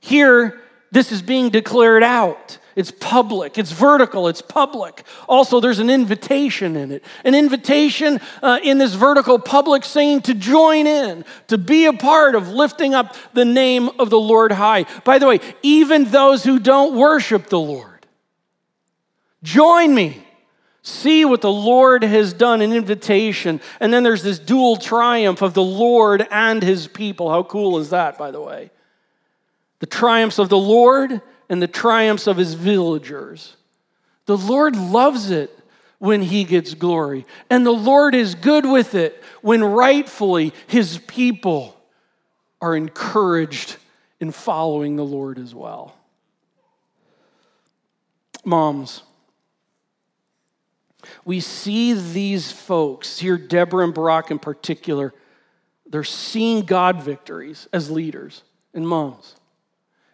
[0.01, 0.61] Here,
[0.91, 2.59] this is being declared out.
[2.77, 5.03] It's public, it's vertical, it's public.
[5.29, 7.05] Also, there's an invitation in it.
[7.25, 12.37] An invitation uh, in this vertical public singing to join in, to be a part
[12.37, 14.87] of lifting up the name of the Lord high.
[15.05, 18.07] By the way, even those who don't worship the Lord,
[19.43, 20.25] join me.
[20.83, 23.61] See what the Lord has done, an invitation.
[23.81, 27.31] And then there's this dual triumph of the Lord and his people.
[27.31, 28.71] How cool is that, by the way?
[29.81, 33.57] The triumphs of the Lord and the triumphs of his villagers.
[34.27, 35.57] The Lord loves it
[35.99, 41.77] when he gets glory, and the Lord is good with it when rightfully his people
[42.63, 43.77] are encouraged
[44.19, 45.95] in following the Lord as well.
[48.45, 49.03] Moms,
[51.25, 55.13] we see these folks, here Deborah and Barak in particular,
[55.87, 58.43] they're seeing God victories as leaders
[58.75, 59.35] and moms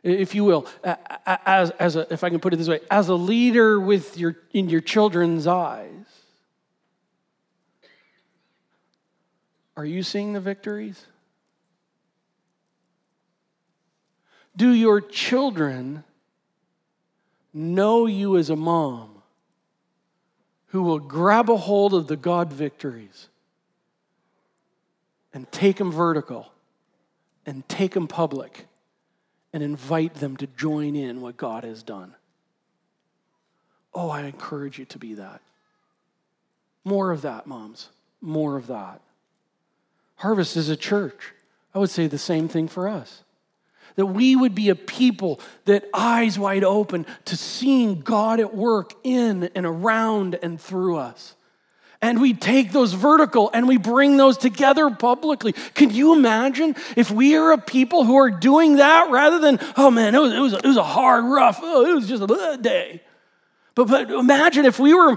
[0.07, 3.15] if you will, as, as a, if I can put it this way, as a
[3.15, 5.91] leader with your, in your children's eyes,
[9.77, 11.07] are you seeing the victories?
[14.57, 16.05] Do your children
[17.53, 19.16] know you as a mom
[20.77, 23.29] who will grab a hold of the God victories
[25.33, 26.53] and take them vertical
[27.45, 28.67] and take them public?
[29.57, 32.15] and invite them to join in what God has done.
[33.95, 35.41] Oh, I encourage you to be that.
[36.85, 37.89] More of that, moms.
[38.21, 39.01] More of that.
[40.17, 41.33] Harvest is a church.
[41.75, 43.23] I would say the same thing for us.
[43.97, 48.93] That we would be a people that eyes wide open to seeing God at work
[49.03, 51.35] in and around and through us
[52.03, 55.53] and we take those vertical and we bring those together publicly.
[55.75, 59.91] Can you imagine if we are a people who are doing that rather than, oh
[59.91, 62.23] man, it was, it was, a, it was a hard, rough, oh, it was just
[62.23, 63.03] a day.
[63.75, 65.17] But, but imagine if we were,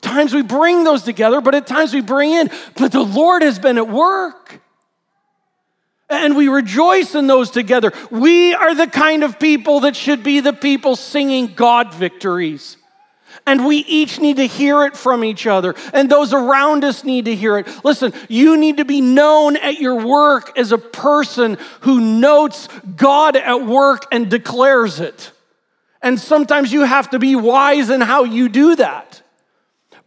[0.00, 3.58] times we bring those together, but at times we bring in, but the Lord has
[3.58, 4.60] been at work.
[6.10, 7.92] And we rejoice in those together.
[8.10, 12.76] We are the kind of people that should be the people singing God victories.
[13.46, 15.74] And we each need to hear it from each other.
[15.92, 17.84] And those around us need to hear it.
[17.84, 23.36] Listen, you need to be known at your work as a person who notes God
[23.36, 25.32] at work and declares it.
[26.02, 29.22] And sometimes you have to be wise in how you do that.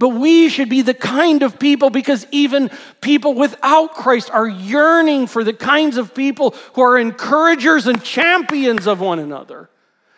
[0.01, 5.27] But we should be the kind of people because even people without Christ are yearning
[5.27, 9.69] for the kinds of people who are encouragers and champions of one another.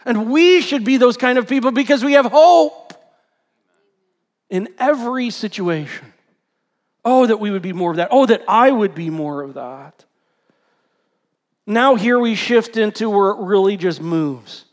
[0.05, 2.93] And we should be those kind of people because we have hope
[4.49, 6.13] in every situation.
[7.03, 8.07] Oh, that we would be more of that.
[8.09, 10.05] Oh, that I would be more of that.
[11.67, 14.63] Now, here we shift into where it really just moves.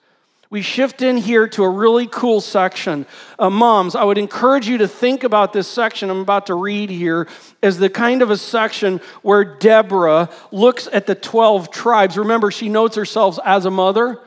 [0.51, 3.07] We shift in here to a really cool section.
[3.39, 6.91] Uh, moms, I would encourage you to think about this section I'm about to read
[6.91, 7.29] here
[7.63, 12.19] as the kind of a section where Deborah looks at the 12 tribes.
[12.19, 14.21] Remember, she notes herself as a mother.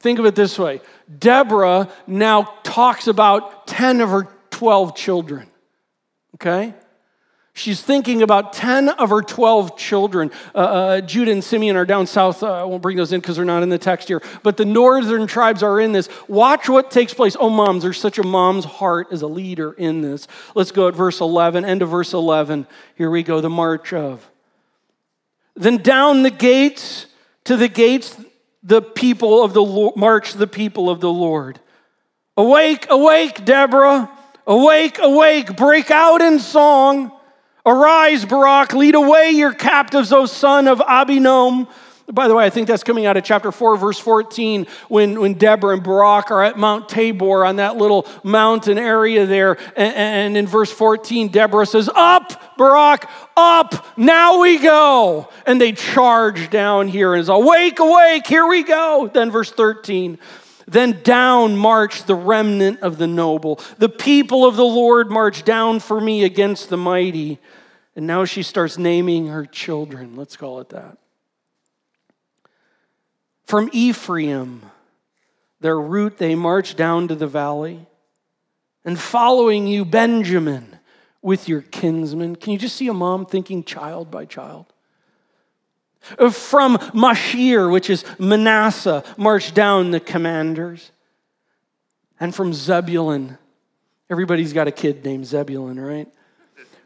[0.00, 0.82] Think of it this way
[1.18, 5.48] Deborah now talks about 10 of her 12 children.
[6.34, 6.74] Okay?
[7.52, 10.30] She's thinking about 10 of her 12 children.
[10.54, 12.42] Uh, uh, Judah and Simeon are down south.
[12.42, 14.22] Uh, I won't bring those in because they're not in the text here.
[14.42, 16.08] But the northern tribes are in this.
[16.28, 17.36] Watch what takes place.
[17.38, 20.28] Oh, moms, there's such a mom's heart as a leader in this.
[20.54, 22.66] Let's go at verse 11, end of verse 11.
[22.94, 24.28] Here we go, the march of.
[25.56, 27.06] Then down the gates
[27.44, 28.16] to the gates,
[28.62, 31.58] the people of the Lord, march the people of the Lord.
[32.36, 34.10] Awake, awake, Deborah.
[34.46, 37.12] Awake, awake, break out in song.
[37.70, 41.68] Arise, Barak, lead away your captives, O son of Abinoam.
[42.12, 45.34] By the way, I think that's coming out of chapter 4, verse 14, when, when
[45.34, 49.56] Deborah and Barak are at Mount Tabor on that little mountain area there.
[49.76, 55.28] And, and in verse 14, Deborah says, Up, Barak, up, now we go.
[55.46, 59.08] And they charge down here and is awake, awake, here we go.
[59.14, 60.18] Then verse 13,
[60.66, 63.60] then down marched the remnant of the noble.
[63.78, 67.38] The people of the Lord marched down for me against the mighty.
[68.00, 70.16] And now she starts naming her children.
[70.16, 70.96] Let's call it that.
[73.44, 74.62] From Ephraim,
[75.60, 77.86] their route, they march down to the valley.
[78.86, 80.78] And following you, Benjamin,
[81.20, 82.36] with your kinsmen.
[82.36, 84.64] Can you just see a mom thinking child by child?
[86.30, 90.90] From Machir, which is Manasseh, march down the commanders.
[92.18, 93.36] And from Zebulun,
[94.08, 96.10] everybody's got a kid named Zebulun, right?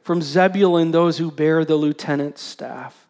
[0.04, 3.08] From Zebulun, those who bear the lieutenant's staff.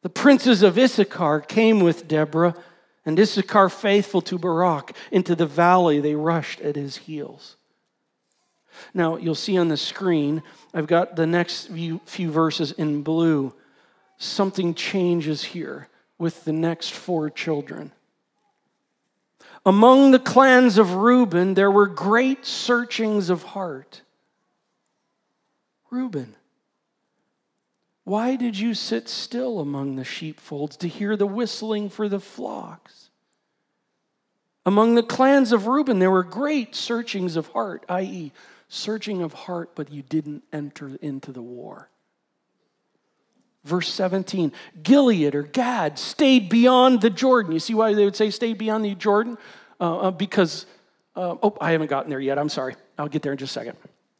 [0.00, 2.54] The princes of Issachar came with Deborah,
[3.04, 7.56] and Issachar, faithful to Barak, into the valley they rushed at his heels.
[8.94, 13.52] Now, you'll see on the screen, I've got the next few, few verses in blue.
[14.16, 17.92] Something changes here with the next four children.
[19.66, 24.00] Among the clans of Reuben, there were great searchings of heart.
[25.90, 26.34] Reuben,
[28.04, 33.10] why did you sit still among the sheepfolds to hear the whistling for the flocks?
[34.64, 38.32] Among the clans of Reuben, there were great searchings of heart, i.e.,
[38.68, 41.88] searching of heart, but you didn't enter into the war.
[43.64, 47.52] Verse 17 Gilead or Gad stayed beyond the Jordan.
[47.52, 49.38] You see why they would say stayed beyond the Jordan?
[49.80, 50.66] Uh, uh, because,
[51.16, 52.38] uh, oh, I haven't gotten there yet.
[52.38, 52.76] I'm sorry.
[52.96, 53.76] I'll get there in just a second.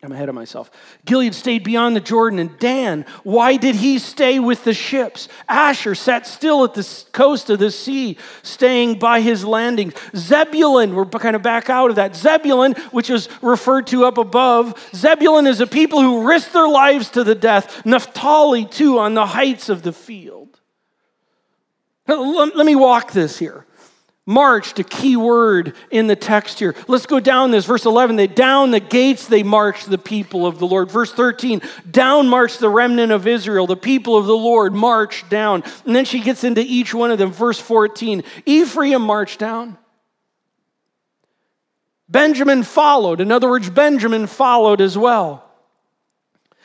[0.07, 0.71] I'm ahead of myself.
[1.05, 5.29] Gilead stayed beyond the Jordan, and Dan, why did he stay with the ships?
[5.49, 9.95] Asher sat still at the coast of the sea, staying by his landings.
[10.15, 12.15] Zebulun, we're kind of back out of that.
[12.15, 17.11] Zebulun, which is referred to up above, Zebulun is a people who risk their lives
[17.11, 17.85] to the death.
[17.85, 20.61] Naphtali, too, on the heights of the field.
[22.07, 23.66] Let me walk this here
[24.27, 26.75] marched, a key word in the text here.
[26.89, 27.65] Let's go down this.
[27.65, 30.91] Verse 11, they down the gates, they marched the people of the Lord.
[30.91, 35.63] Verse 13, down marched the remnant of Israel, the people of the Lord marched down.
[35.85, 37.31] And then she gets into each one of them.
[37.31, 39.79] Verse 14, Ephraim marched down.
[42.09, 43.21] Benjamin followed.
[43.21, 45.45] In other words, Benjamin followed as well.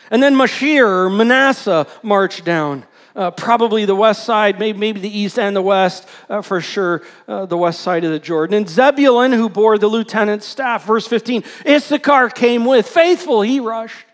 [0.09, 2.86] And then Machir, Manasseh, marched down
[3.16, 7.01] uh, probably the west side, maybe, maybe the east and the west, uh, for sure,
[7.28, 8.55] uh, the west side of the Jordan.
[8.55, 14.05] And Zebulun, who bore the lieutenant's staff, verse 15, Issachar came with, faithful, he rushed.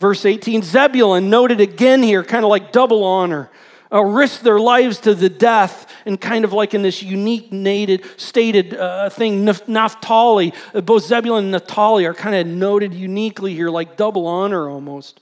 [0.00, 3.50] Verse 18, Zebulun noted again here, kind of like double honor.
[3.92, 8.04] Uh, risked their lives to the death, and kind of like in this unique nated,
[8.20, 10.52] stated uh, thing, Naphtali,
[10.82, 15.20] both Zebulun and Naphtali are kind of noted uniquely here, like double honor almost.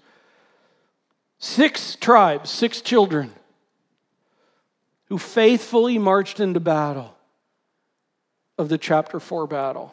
[1.43, 3.33] Six tribes, six children
[5.07, 7.17] who faithfully marched into battle
[8.57, 9.93] of the chapter 4 battle.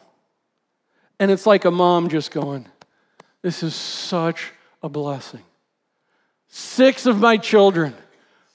[1.19, 2.67] And it's like a mom just going,
[3.41, 4.51] This is such
[4.83, 5.41] a blessing.
[6.49, 7.95] Six of my children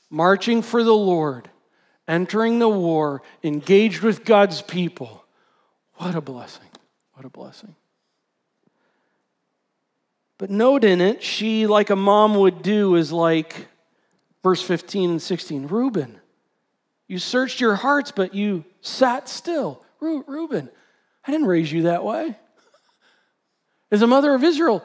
[0.08, 1.50] marching for the Lord,
[2.06, 5.24] entering the war, engaged with God's people.
[5.94, 6.68] What a blessing.
[7.14, 7.74] What a blessing.
[10.38, 13.68] But note in it, she, like a mom would do, is like
[14.42, 16.20] verse 15 and 16 Reuben,
[17.06, 19.84] you searched your hearts, but you sat still.
[20.00, 20.68] Reuben,
[21.26, 22.36] I didn't raise you that way.
[23.90, 24.84] As a mother of Israel,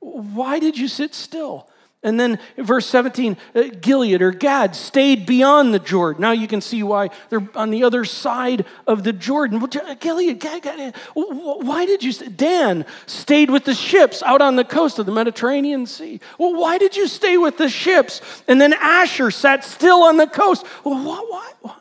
[0.00, 1.68] why did you sit still?
[2.04, 6.20] And then verse 17, uh, Gilead or Gad stayed beyond the Jordan.
[6.20, 9.58] Now you can see why they're on the other side of the Jordan.
[10.00, 14.98] Gilead, Gad, Gad, why did you, Dan stayed with the ships out on the coast
[14.98, 16.20] of the Mediterranean Sea.
[16.38, 18.20] Well, why did you stay with the ships?
[18.46, 20.66] And then Asher sat still on the coast.
[20.84, 21.80] Well, what, what?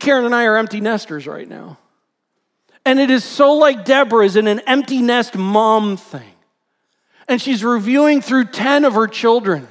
[0.00, 1.76] Karen and I are empty nesters right now.
[2.86, 6.37] And it is so like Deborah's in an empty nest mom thing
[7.28, 9.68] and she's reviewing through 10 of her children.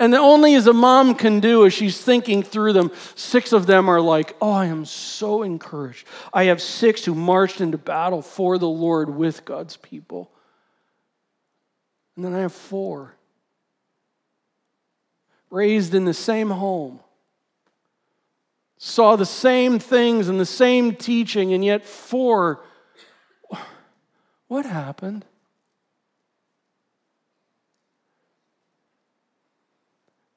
[0.00, 2.92] And the only as a mom can do is she's thinking through them.
[3.16, 6.06] Six of them are like, Oh, I am so encouraged.
[6.32, 10.30] I have six who marched into battle for the Lord with God's people.
[12.14, 13.14] And then I have four
[15.50, 17.00] raised in the same home,
[18.76, 22.60] saw the same things and the same teaching, and yet four.
[24.46, 25.24] What happened?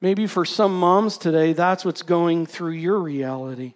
[0.02, 3.74] Maybe for some moms today, that's what's going through your reality.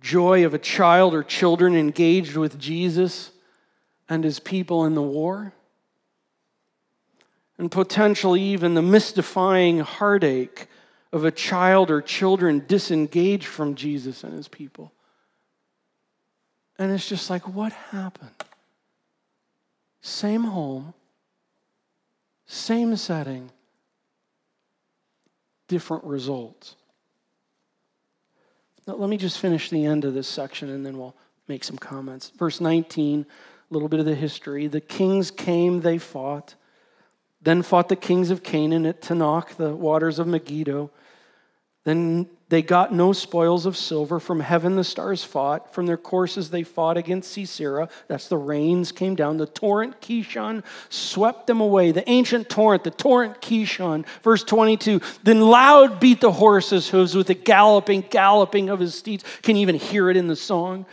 [0.00, 3.32] Joy of a child or children engaged with Jesus
[4.08, 5.52] and his people in the war.
[7.58, 10.68] And potentially even the mystifying heartache
[11.12, 14.92] of a child or children disengaged from Jesus and his people.
[16.78, 18.30] And it's just like, what happened?
[20.02, 20.94] Same home,
[22.46, 23.50] same setting,
[25.68, 26.76] different results.
[28.86, 31.16] Now, let me just finish the end of this section and then we'll
[31.48, 32.30] make some comments.
[32.36, 33.26] Verse 19,
[33.70, 34.66] a little bit of the history.
[34.68, 36.54] The kings came, they fought.
[37.42, 40.90] Then fought the kings of Canaan at Taanach, the waters of Megiddo.
[41.84, 44.20] Then they got no spoils of silver.
[44.20, 45.74] From heaven the stars fought.
[45.74, 47.88] From their courses they fought against Sisera.
[48.06, 49.36] That's the rains came down.
[49.36, 51.90] The torrent Kishon swept them away.
[51.90, 54.06] The ancient torrent, the torrent Kishon.
[54.22, 59.24] Verse 22 Then loud beat the horses' hooves with the galloping, galloping of his steeds.
[59.42, 60.86] Can you even hear it in the song?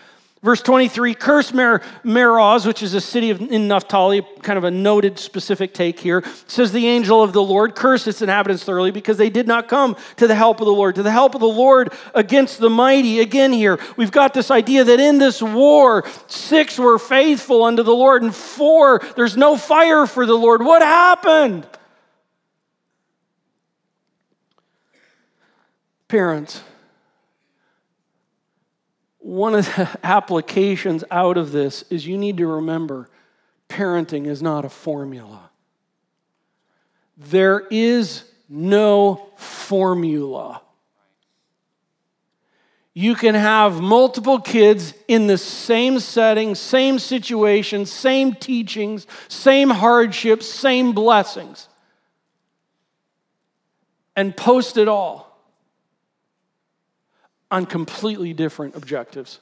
[0.44, 4.72] Verse 23, curse Mer- Meroz, which is a city of, in Naphtali, kind of a
[4.72, 9.16] noted specific take here, says the angel of the Lord, curse its inhabitants thoroughly because
[9.16, 11.48] they did not come to the help of the Lord, to the help of the
[11.48, 13.22] Lord against the mighty.
[13.22, 17.96] Again, here, we've got this idea that in this war, six were faithful unto the
[17.96, 20.62] Lord, and four, there's no fire for the Lord.
[20.62, 21.66] What happened?
[26.10, 26.62] Parents,
[29.24, 33.10] one of the applications out of this is you need to remember
[33.70, 35.50] parenting is not a formula.
[37.18, 40.62] There is no formula.
[42.94, 50.46] You can have multiple kids in the same setting, same situation, same teachings, same hardships,
[50.46, 51.70] same blessings,
[54.16, 55.33] and post it all
[57.54, 59.40] on completely different objectives.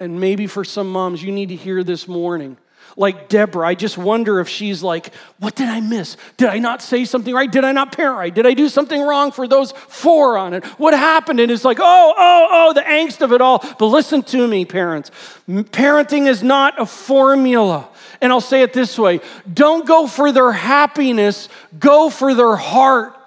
[0.00, 2.56] And maybe for some moms, you need to hear this morning.
[2.96, 6.16] Like Deborah, I just wonder if she's like, What did I miss?
[6.36, 7.50] Did I not say something right?
[7.50, 8.34] Did I not parent right?
[8.34, 10.64] Did I do something wrong for those four on it?
[10.78, 11.38] What happened?
[11.38, 13.64] And it's like, Oh, oh, oh, the angst of it all.
[13.78, 15.12] But listen to me, parents.
[15.48, 17.88] Parenting is not a formula.
[18.20, 19.20] And I'll say it this way
[19.54, 23.21] don't go for their happiness, go for their heart.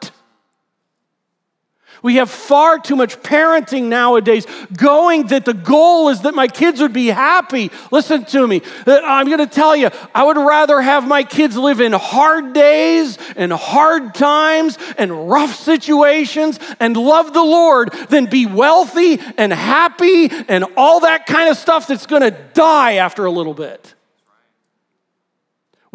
[2.06, 4.46] We have far too much parenting nowadays
[4.78, 7.72] going that the goal is that my kids would be happy.
[7.90, 8.62] Listen to me.
[8.86, 12.54] Uh, I'm going to tell you, I would rather have my kids live in hard
[12.54, 19.52] days and hard times and rough situations and love the Lord than be wealthy and
[19.52, 23.95] happy and all that kind of stuff that's going to die after a little bit.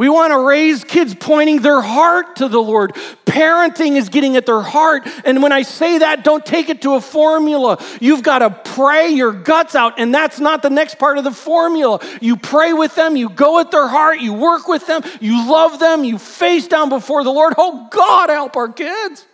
[0.01, 2.95] We want to raise kids pointing their heart to the Lord.
[3.27, 5.07] Parenting is getting at their heart.
[5.27, 7.77] And when I say that, don't take it to a formula.
[8.01, 11.31] You've got to pray your guts out, and that's not the next part of the
[11.31, 12.01] formula.
[12.23, 15.79] You pray with them, you go at their heart, you work with them, you love
[15.79, 17.53] them, you face down before the Lord.
[17.59, 19.27] Oh, God, help our kids.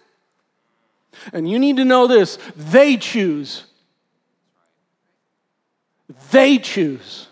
[1.33, 3.67] And you need to know this they choose.
[6.33, 7.26] They choose.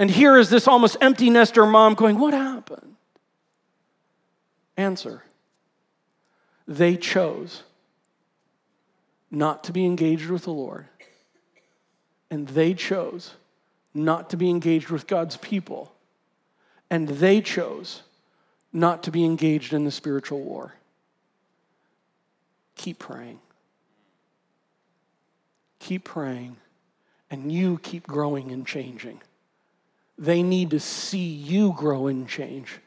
[0.00, 2.96] And here is this almost empty nester mom going, What happened?
[4.76, 5.22] Answer
[6.66, 7.64] they chose
[9.30, 10.86] not to be engaged with the Lord,
[12.30, 13.34] and they chose
[13.92, 15.92] not to be engaged with God's people,
[16.88, 18.00] and they chose
[18.72, 20.76] not to be engaged in the spiritual war.
[22.76, 23.40] Keep praying.
[25.78, 26.56] Keep praying,
[27.30, 29.20] and you keep growing and changing.
[30.20, 32.78] They need to see you grow and change.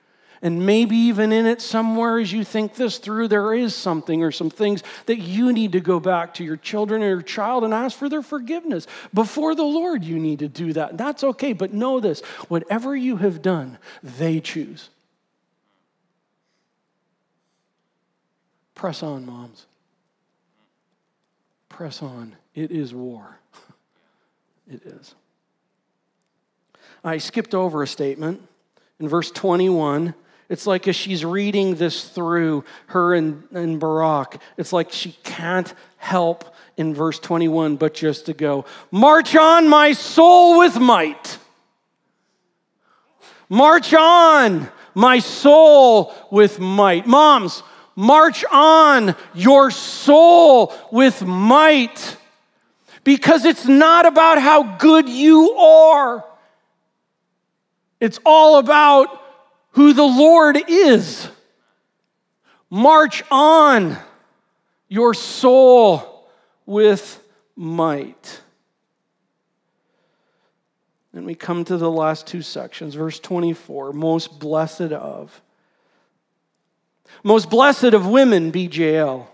[0.44, 4.32] And maybe even in it, somewhere as you think this through, there is something or
[4.32, 7.74] some things that you need to go back to your children or your child and
[7.74, 8.86] ask for their forgiveness.
[9.14, 10.98] Before the Lord, you need to do that.
[10.98, 12.20] That's okay, but know this
[12.50, 14.90] whatever you have done, they choose.
[18.76, 19.66] Press on, moms.
[21.70, 22.36] Press on.
[22.54, 23.40] It is war.
[24.66, 25.14] It is.
[27.04, 28.48] I skipped over a statement
[29.00, 30.14] in verse 21.
[30.50, 35.74] It's like as she's reading this through, her and, and Barak, it's like she can't
[35.98, 41.38] help in verse 21 but just to go, March on, my soul, with might.
[43.50, 47.06] March on, my soul, with might.
[47.06, 47.64] Moms,
[47.96, 52.18] march on your soul with might
[53.04, 56.26] because it's not about how good you are.
[58.04, 59.08] It's all about
[59.72, 61.26] who the Lord is.
[62.70, 63.96] March on
[64.90, 66.28] your soul
[66.66, 67.24] with
[67.56, 68.42] might.
[71.14, 75.42] Then we come to the last two sections, verse 24 most blessed of.
[77.24, 79.34] Most blessed of women, be Jael.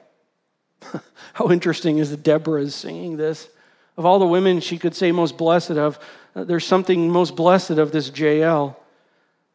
[1.34, 3.50] How interesting is that Deborah is singing this.
[3.98, 5.98] Of all the women she could say most blessed of,
[6.36, 8.80] there's something most blessed of this Jael.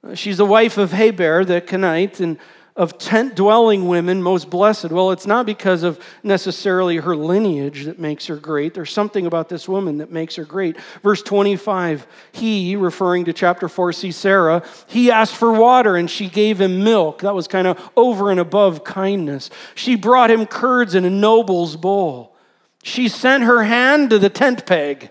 [0.02, 2.38] Uh, she's the wife of Heber, the Kenite, and
[2.76, 4.90] of tent dwelling women most blessed.
[4.90, 8.74] Well, it's not because of necessarily her lineage that makes her great.
[8.74, 10.76] There's something about this woman that makes her great.
[11.02, 16.60] Verse 25, he, referring to chapter 4, Sisera, he asked for water and she gave
[16.60, 17.20] him milk.
[17.20, 19.50] That was kind of over and above kindness.
[19.76, 22.34] She brought him curds in a noble's bowl.
[22.82, 25.10] She sent her hand to the tent peg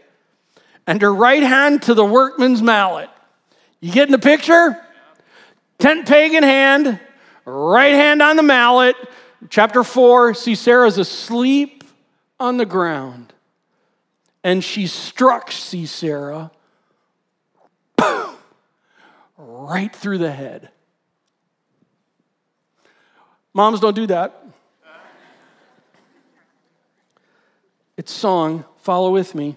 [0.87, 3.09] and her right hand to the workman's mallet.
[3.79, 4.79] You getting the picture?
[5.77, 6.99] Tent peg in hand,
[7.45, 8.95] right hand on the mallet.
[9.49, 11.83] Chapter 4 Sisera's asleep
[12.39, 13.33] on the ground.
[14.43, 16.51] And she struck Sisera
[19.37, 20.69] right through the head.
[23.53, 24.45] Moms don't do that.
[27.95, 29.55] It's song, follow with me.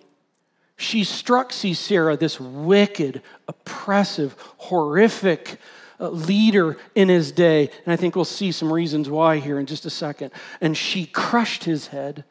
[0.76, 5.58] She struck Sisera, this wicked, oppressive, horrific,
[5.98, 7.70] uh, leader in his day.
[7.84, 10.32] And I think we'll see some reasons why here in just a second.
[10.60, 12.24] And she crushed his head.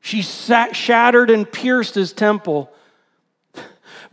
[0.00, 2.72] She sat, shattered and pierced his temple.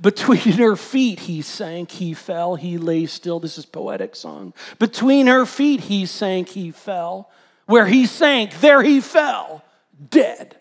[0.01, 3.39] Between her feet he sank, he fell, he lay still.
[3.39, 4.53] This is poetic song.
[4.77, 7.31] Between her feet he sank, he fell.
[7.65, 9.63] Where he sank, there he fell,
[10.11, 10.59] dead.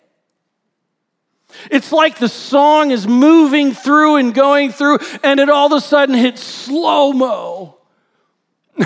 [1.71, 5.81] It's like the song is moving through and going through, and it all of a
[5.81, 7.77] sudden hits slow mo.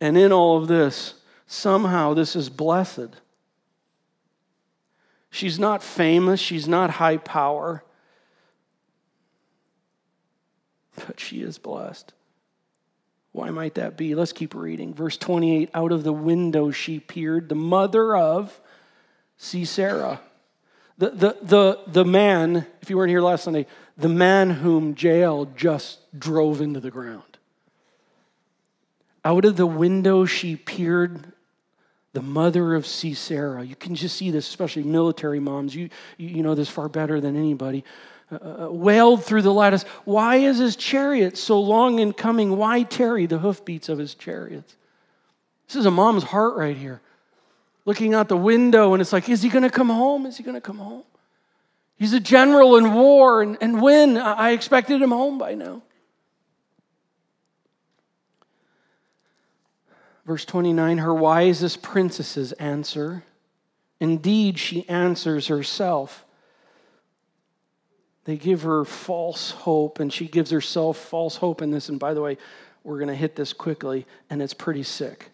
[0.00, 1.14] and in all of this,
[1.46, 3.16] somehow this is blessed.
[5.30, 7.84] She's not famous, she's not high power,
[10.94, 12.12] but she is blessed.
[13.32, 14.14] Why might that be?
[14.14, 14.94] Let's keep reading.
[14.94, 18.60] Verse 28 Out of the window she peered, the mother of
[19.38, 20.20] Sisera.
[20.98, 23.66] The, the, the, the man, if you weren't here last Sunday,
[23.96, 27.22] the man whom Jael just drove into the ground.
[29.24, 31.32] Out of the window she peered,
[32.12, 33.62] the mother of Sisera.
[33.62, 35.74] You can just see this, especially military moms.
[35.74, 37.84] You, you know this far better than anybody.
[38.30, 39.84] Uh, uh, wailed through the lattice.
[40.04, 42.56] Why is his chariot so long in coming?
[42.56, 44.74] Why tarry the hoofbeats of his chariots?
[45.66, 47.00] This is a mom's heart right here.
[47.88, 50.26] Looking out the window, and it's like, is he going to come home?
[50.26, 51.04] Is he going to come home?
[51.96, 54.18] He's a general in war, and, and when?
[54.18, 55.80] I expected him home by now.
[60.26, 63.24] Verse 29 Her wisest princesses answer.
[64.00, 66.26] Indeed, she answers herself.
[68.26, 71.88] They give her false hope, and she gives herself false hope in this.
[71.88, 72.36] And by the way,
[72.84, 75.30] we're going to hit this quickly, and it's pretty sick.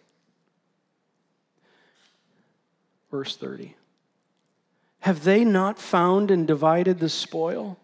[3.15, 3.73] Verse 30.
[4.99, 7.77] Have they not found and divided the spoil?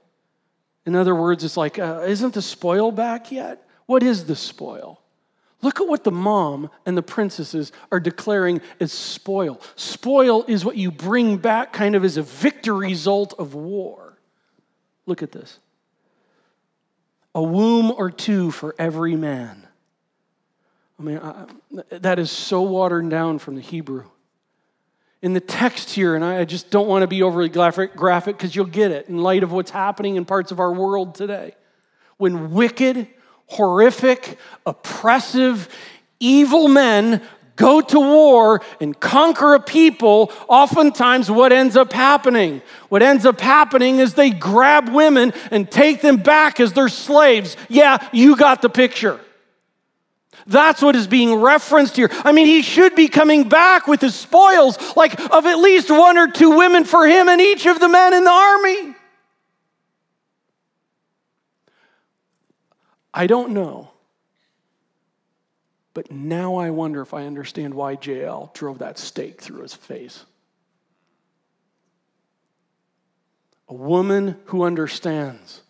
[0.85, 3.65] In other words, it's like, uh, isn't the spoil back yet?
[3.85, 4.99] What is the spoil?
[5.61, 9.61] Look at what the mom and the princesses are declaring as spoil.
[9.77, 14.17] Spoil is what you bring back kind of as a victory result of war.
[15.05, 15.59] Look at this
[17.33, 19.65] a womb or two for every man.
[20.99, 21.45] I mean, I,
[21.99, 24.09] that is so watered down from the Hebrew
[25.21, 27.93] in the text here, and I just don't want to be overly graphic
[28.37, 31.53] because you'll get it in light of what's happening in parts of our world today.
[32.17, 33.07] When wicked,
[33.45, 35.69] horrific, oppressive,
[36.19, 37.21] evil men
[37.55, 42.61] go to war and conquer a people, oftentimes what ends up happening?
[42.89, 47.57] What ends up happening is they grab women and take them back as their slaves.
[47.69, 49.19] Yeah, you got the picture.
[50.47, 52.09] That's what is being referenced here.
[52.23, 56.17] I mean, he should be coming back with his spoils, like of at least one
[56.17, 58.95] or two women for him and each of the men in the army.
[63.13, 63.91] I don't know.
[65.93, 70.25] But now I wonder if I understand why Jael drove that stake through his face.
[73.67, 75.61] A woman who understands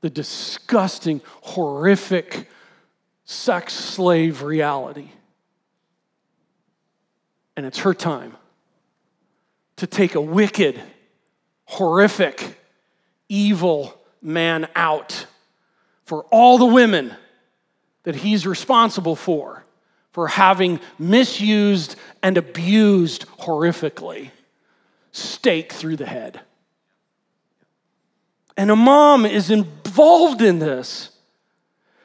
[0.00, 2.48] the disgusting, horrific,
[3.30, 5.08] sex slave reality.
[7.56, 8.36] And it's her time
[9.76, 10.82] to take a wicked,
[11.64, 12.60] horrific,
[13.28, 15.26] evil man out
[16.04, 17.14] for all the women
[18.02, 19.64] that he's responsible for,
[20.10, 24.32] for having misused and abused horrifically.
[25.12, 26.40] Stake through the head.
[28.56, 31.09] And a mom is involved in this.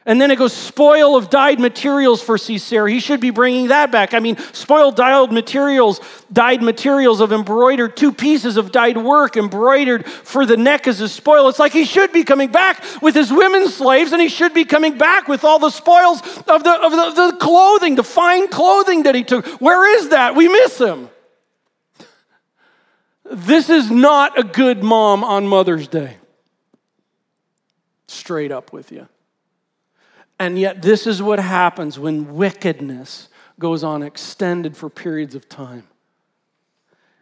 [0.08, 2.91] And then it goes spoil of dyed materials for Sisera.
[2.91, 4.14] He should be bringing that back.
[4.14, 5.99] I mean, spoiled dyed materials,
[6.32, 11.10] dyed materials of embroidered, two pieces of dyed work embroidered for the neck as a
[11.10, 11.49] spoil.
[11.49, 14.64] It's like he should be coming back with his women slaves, and he should be
[14.64, 19.03] coming back with all the spoils of the, of the, the clothing, the fine clothing
[19.03, 19.47] that he took.
[19.60, 20.36] Where is that?
[20.36, 21.10] We miss him.
[23.32, 26.18] This is not a good mom on Mother's Day.
[28.06, 29.08] Straight up with you.
[30.39, 33.29] And yet, this is what happens when wickedness
[33.59, 35.88] goes on extended for periods of time.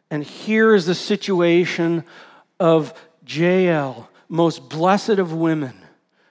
[0.09, 2.03] And here is the situation
[2.59, 2.93] of
[3.27, 5.75] Jael, most blessed of women,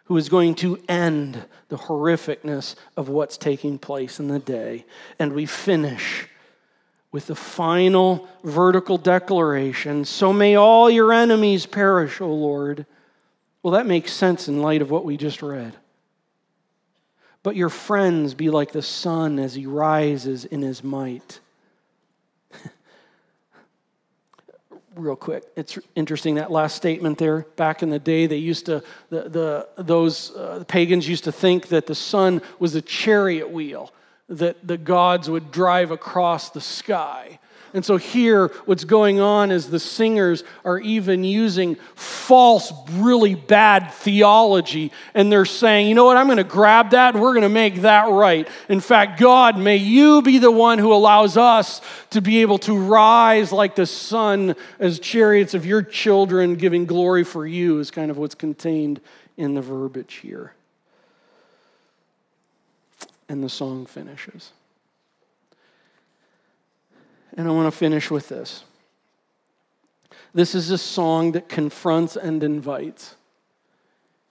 [0.05, 4.85] who is going to end the horrificness of what's taking place in the day.
[5.19, 6.29] And we finish
[7.13, 12.87] with the final vertical declaration So may all your enemies perish, O Lord.
[13.63, 15.77] Well, that makes sense in light of what we just read.
[17.43, 21.41] But your friends be like the sun as he rises in his might.
[24.95, 27.47] Real quick, it's interesting that last statement there.
[27.57, 31.33] Back in the day, they used to, the, the, those uh, the pagans used to
[31.33, 33.93] think that the sun was a chariot wheel
[34.29, 37.39] that the gods would drive across the sky.
[37.75, 43.91] And so here, what's going on is the singers are even using false, really bad
[43.93, 44.93] theology.
[45.15, 47.49] And they're saying, you know what, I'm going to grab that and we're going to
[47.49, 48.47] make that right.
[48.69, 52.77] In fact, God, may you be the one who allows us to be able to
[52.77, 58.11] rise like the sun as chariots of your children, giving glory for you, is kind
[58.11, 59.01] of what's contained
[59.39, 60.53] in the verbiage here.
[63.31, 64.53] And the song finishes.
[67.37, 68.65] And I want to finish with this.
[70.35, 73.17] This is a song that confronts and invites.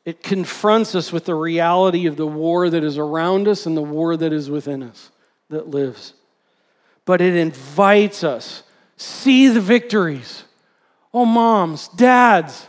[0.04, 3.82] It confronts us with the reality of the war that is around us and the
[3.82, 5.12] war that is within us,
[5.50, 6.14] that lives.
[7.06, 8.64] But it invites us.
[8.98, 10.44] See the victories.
[11.14, 12.68] Oh, moms, dads,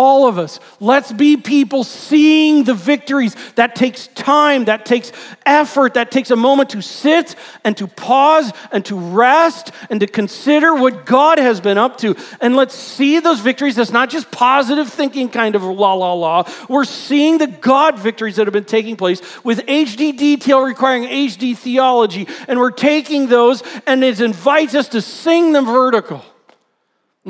[0.00, 0.60] all of us.
[0.80, 3.36] Let's be people seeing the victories.
[3.56, 5.12] That takes time, that takes
[5.44, 10.06] effort, that takes a moment to sit and to pause and to rest and to
[10.06, 12.16] consider what God has been up to.
[12.40, 13.76] And let's see those victories.
[13.76, 16.44] That's not just positive thinking kind of la la la.
[16.66, 21.54] We're seeing the God victories that have been taking place with HD detail requiring HD
[21.54, 22.26] theology.
[22.48, 26.24] And we're taking those and it invites us to sing them vertical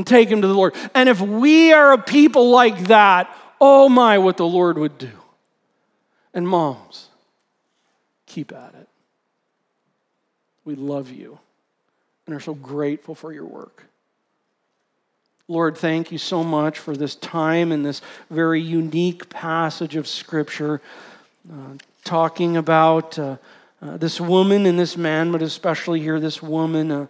[0.01, 0.75] and take him to the Lord.
[0.95, 3.31] And if we are a people like that,
[3.61, 5.11] oh my, what the Lord would do.
[6.33, 7.09] And moms,
[8.25, 8.89] keep at it.
[10.65, 11.39] We love you
[12.25, 13.85] and are so grateful for your work.
[15.49, 20.81] Lord, thank you so much for this time and this very unique passage of Scripture,
[21.53, 21.75] uh,
[22.05, 23.37] talking about uh,
[23.83, 27.07] uh, this woman and this man, but especially here, this woman, uh,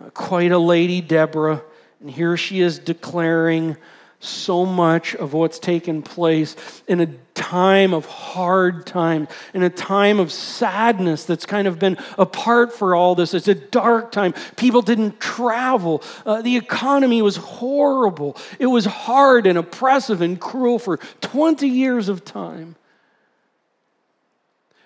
[0.00, 1.62] uh, quite a lady, Deborah.
[2.00, 3.76] And here she is declaring
[4.20, 6.56] so much of what's taken place
[6.88, 11.96] in a time of hard times, in a time of sadness that's kind of been
[12.18, 13.32] apart for all this.
[13.32, 14.34] It's a dark time.
[14.56, 16.02] People didn't travel.
[16.26, 18.36] Uh, the economy was horrible.
[18.58, 22.74] It was hard and oppressive and cruel for 20 years of time.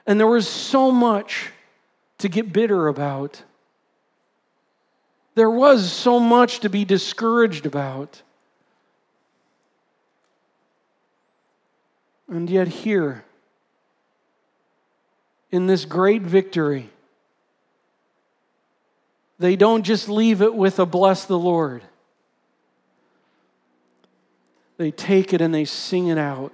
[0.06, 1.50] And there was so much
[2.18, 3.42] to get bitter about.
[5.34, 8.22] There was so much to be discouraged about.
[12.28, 13.24] And yet, here,
[15.50, 16.90] in this great victory,
[19.38, 21.82] they don't just leave it with a bless the Lord.
[24.76, 26.52] They take it and they sing it out.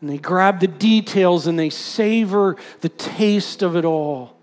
[0.00, 4.37] And they grab the details and they savor the taste of it all.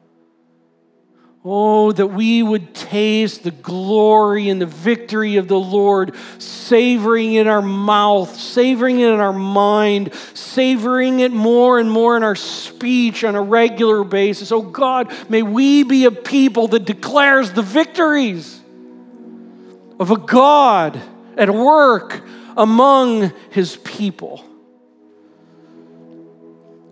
[1.47, 7.41] Oh, that we would taste the glory and the victory of the Lord, savoring it
[7.41, 12.35] in our mouth, savoring it in our mind, savoring it more and more in our
[12.35, 14.51] speech on a regular basis.
[14.51, 18.59] Oh God, may we be a people that declares the victories
[19.99, 20.99] of a God
[21.37, 22.23] at work
[22.57, 24.43] among his people.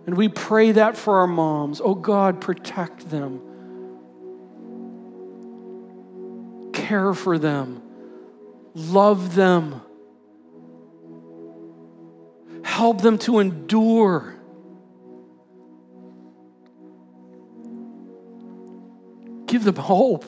[0.06, 1.80] And we pray that for our moms.
[1.80, 3.40] Oh God, protect them.
[6.86, 7.80] care for them,
[8.74, 9.80] love them,
[12.62, 14.34] help them to endure.
[19.46, 20.24] Give them hope.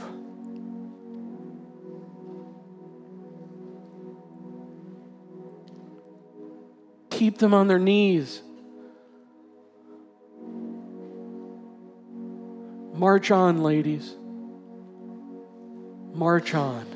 [7.11, 8.43] Keep them on their knees.
[12.95, 14.15] March on, ladies.
[16.17, 16.87] March on.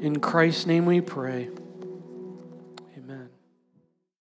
[0.00, 1.50] In Christ's name we pray.